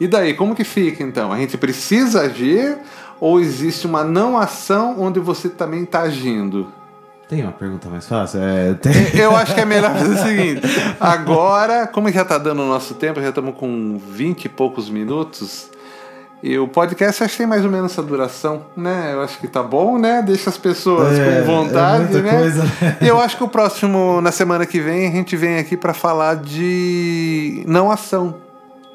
E 0.00 0.08
daí, 0.08 0.32
como 0.32 0.54
que 0.54 0.64
fica 0.64 1.02
então? 1.02 1.30
A 1.32 1.36
gente 1.36 1.58
precisa 1.58 2.22
agir 2.22 2.78
ou 3.20 3.40
existe 3.40 3.86
uma 3.86 4.04
não 4.04 4.36
ação 4.36 4.96
onde 4.98 5.20
você 5.20 5.48
também 5.48 5.84
está 5.84 6.02
agindo? 6.02 6.72
Tem 7.28 7.42
uma 7.42 7.52
pergunta 7.52 7.88
mais 7.88 8.06
fácil? 8.06 8.40
É, 8.40 8.74
tem... 8.74 8.92
Eu 9.18 9.34
acho 9.34 9.54
que 9.54 9.60
é 9.60 9.64
melhor 9.64 9.92
fazer 9.92 10.14
o 10.14 10.18
seguinte. 10.18 10.62
Agora, 11.00 11.86
como 11.86 12.10
já 12.10 12.22
está 12.22 12.38
dando 12.38 12.62
o 12.62 12.66
nosso 12.68 12.94
tempo, 12.94 13.20
já 13.20 13.30
estamos 13.30 13.56
com 13.56 13.98
20 13.98 14.44
e 14.44 14.48
poucos 14.48 14.88
minutos. 14.88 15.68
E 16.42 16.56
o 16.58 16.68
podcast 16.68 17.24
acho 17.24 17.32
que 17.32 17.38
tem 17.38 17.46
mais 17.46 17.64
ou 17.64 17.70
menos 17.70 17.92
essa 17.92 18.02
duração, 18.02 18.66
né? 18.76 19.10
Eu 19.14 19.22
acho 19.22 19.38
que 19.38 19.48
tá 19.48 19.62
bom, 19.62 19.98
né? 19.98 20.22
Deixa 20.22 20.50
as 20.50 20.58
pessoas 20.58 21.18
É, 21.18 21.40
com 21.40 21.46
vontade, 21.46 22.18
é 22.18 22.22
né? 22.22 22.30
coisa, 22.30 22.62
né? 22.62 22.98
E 23.00 23.08
eu 23.08 23.18
acho 23.18 23.36
que 23.36 23.42
o 23.42 23.48
próximo, 23.48 24.20
na 24.20 24.30
semana 24.30 24.64
que 24.64 24.78
vem, 24.78 25.08
a 25.08 25.10
gente 25.10 25.34
vem 25.34 25.58
aqui 25.58 25.76
para 25.76 25.94
falar 25.94 26.36
de 26.36 27.64
não 27.66 27.90
ação. 27.90 28.36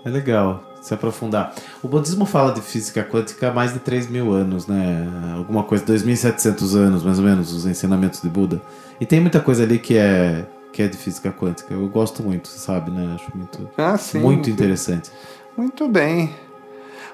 É 0.06 0.10
legal 0.10 0.71
se 0.82 0.94
aprofundar. 0.94 1.54
O 1.82 1.88
budismo 1.88 2.26
fala 2.26 2.52
de 2.52 2.60
física 2.62 3.04
quântica 3.04 3.50
há 3.50 3.54
mais 3.54 3.72
de 3.74 3.80
3 3.80 4.10
mil 4.10 4.34
anos, 4.34 4.66
né? 4.68 5.08
Alguma 5.38 5.64
coisa, 5.64 5.86
2.700 5.86 6.76
anos, 6.76 7.04
mais 7.04 7.20
ou 7.20 7.24
menos, 7.26 7.54
os 7.54 7.66
ensinamentos 7.66 8.22
de 8.22 8.28
Buda. 8.28 8.62
E 9.00 9.06
tem 9.06 9.20
muita 9.22 9.40
coisa 9.40 9.64
ali 9.64 9.78
que 9.80 9.96
é, 9.98 10.46
que 10.74 10.82
é 10.82 10.88
de 10.88 10.98
física 10.98 11.32
quântica. 11.32 11.74
Eu 11.74 11.88
gosto 11.88 12.24
muito, 12.24 12.48
você 12.48 12.58
sabe, 12.60 12.90
né? 12.92 13.16
Acho 13.16 13.32
muito, 13.36 13.70
Ah, 13.78 13.98
sim. 13.98 14.20
muito 14.20 14.50
interessante. 14.50 15.12
Muito 15.56 15.88
bem. 15.88 16.34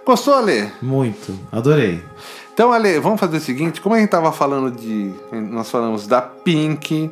Gostou, 0.05 0.33
Ale? 0.35 0.71
Muito. 0.81 1.37
Adorei. 1.51 2.01
Então, 2.53 2.71
Ale, 2.71 2.99
vamos 2.99 3.19
fazer 3.19 3.37
o 3.37 3.41
seguinte: 3.41 3.81
como 3.81 3.93
a 3.95 3.97
gente 3.99 4.07
estava 4.07 4.31
falando 4.31 4.71
de. 4.71 5.13
Nós 5.31 5.69
falamos 5.69 6.07
da 6.07 6.21
Pink, 6.21 7.11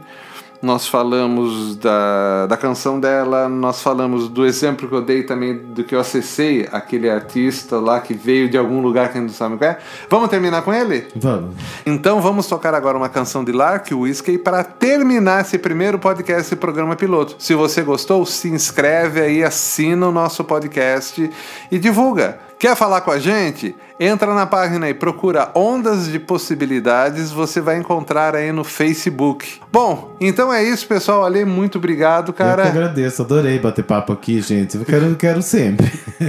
nós 0.65 0.87
falamos 0.87 1.75
da, 1.75 2.47
da 2.47 2.57
canção 2.57 2.99
dela, 2.99 3.47
nós 3.47 3.81
falamos 3.81 4.27
do 4.27 4.45
exemplo 4.45 4.89
que 4.89 4.95
eu 4.95 5.01
dei 5.01 5.23
também 5.23 5.55
do 5.55 5.83
que 5.83 5.93
eu 5.93 5.99
acessei, 5.99 6.67
aquele 6.71 7.09
artista 7.09 7.79
lá 7.79 8.01
que 8.01 8.13
veio 8.13 8.49
de 8.49 8.57
algum 8.57 8.81
lugar 8.81 9.11
que 9.11 9.17
a 9.17 9.21
gente 9.21 9.29
não 9.29 9.35
sabe 9.35 9.57
qual 9.57 9.69
é. 9.69 9.77
Vamos 10.09 10.29
terminar 10.29 10.63
com 10.63 10.73
ele? 10.73 11.07
Vamos. 11.15 11.55
Então 11.85 12.19
vamos 12.19 12.47
tocar 12.47 12.73
agora 12.73 12.97
uma 12.97 13.09
canção 13.09 13.43
de 13.43 13.51
Lark 13.51 13.91
Whiskey 13.93 14.39
para 14.39 14.63
terminar 14.63 15.41
esse 15.41 15.57
primeiro 15.59 15.99
podcast, 15.99 16.41
esse 16.41 16.55
programa 16.55 16.95
piloto. 16.95 17.35
Se 17.37 17.53
você 17.53 17.83
gostou, 17.83 18.25
se 18.25 18.49
inscreve 18.49 19.21
aí, 19.21 19.43
assina 19.43 20.07
o 20.07 20.11
nosso 20.11 20.43
podcast 20.43 21.29
e 21.71 21.77
divulga. 21.77 22.44
Quer 22.57 22.75
falar 22.75 23.01
com 23.01 23.11
a 23.11 23.19
gente? 23.19 23.75
Entra 23.99 24.33
na 24.33 24.45
página 24.45 24.89
e 24.89 24.93
procura 24.93 25.51
Ondas 25.55 26.07
de 26.07 26.19
Possibilidades, 26.19 27.31
você 27.31 27.61
vai 27.61 27.77
encontrar 27.77 28.35
aí 28.35 28.51
no 28.51 28.63
Facebook. 28.63 29.59
Bom, 29.71 30.15
então 30.19 30.53
é 30.53 30.63
isso, 30.63 30.87
pessoal. 30.87 31.23
Ale, 31.25 31.45
muito 31.45 31.77
obrigado, 31.77 32.29
Eu 32.29 32.33
que 32.33 32.43
cara. 32.43 32.67
agradeço, 32.67 33.21
adorei 33.21 33.59
bater 33.59 33.83
papo 33.83 34.13
aqui, 34.13 34.41
gente. 34.41 34.77
Eu 34.77 34.85
quero, 34.85 35.15
quero 35.15 35.41
sempre. 35.41 35.91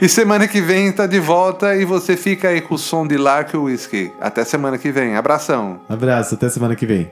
E 0.00 0.08
semana 0.08 0.46
que 0.46 0.60
vem 0.60 0.92
tá 0.92 1.06
de 1.06 1.18
volta 1.18 1.74
e 1.76 1.84
você 1.84 2.16
fica 2.16 2.48
aí 2.48 2.60
com 2.60 2.74
o 2.74 2.78
som 2.78 3.06
de 3.06 3.16
Lark 3.16 3.54
Whiskey. 3.54 4.12
Até 4.20 4.44
semana 4.44 4.78
que 4.78 4.90
vem. 4.90 5.16
Abração. 5.16 5.80
Abraço, 5.88 6.34
até 6.34 6.48
semana 6.48 6.74
que 6.74 6.86
vem. 6.86 7.10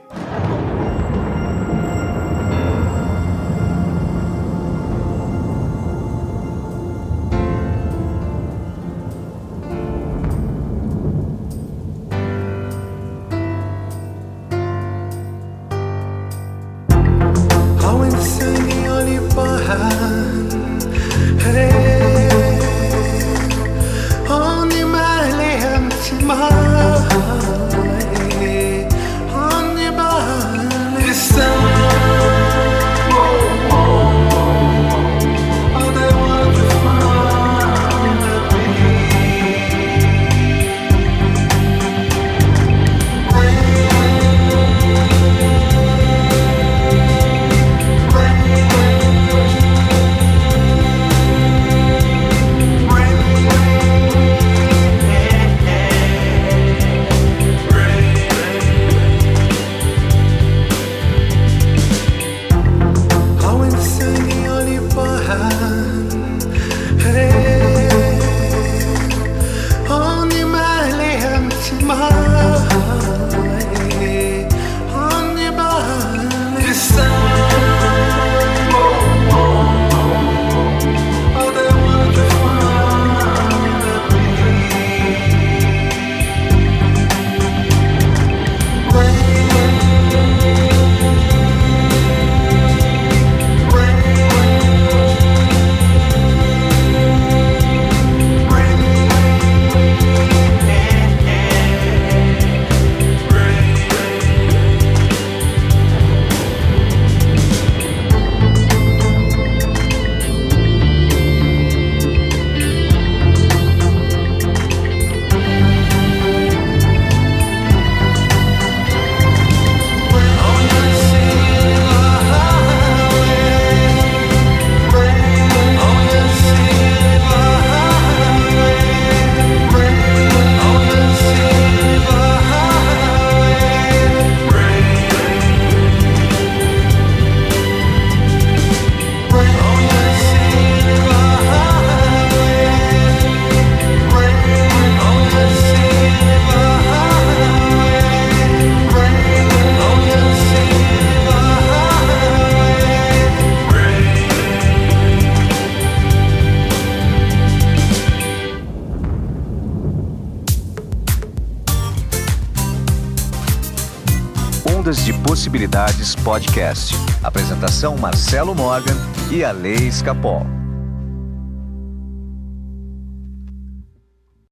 Podcast. 166.26 166.92
Apresentação 167.22 167.96
Marcelo 167.96 168.52
Morgan 168.52 168.96
e 169.30 169.44
a 169.44 169.52
Lei 169.52 169.86
Escapol. 169.86 170.44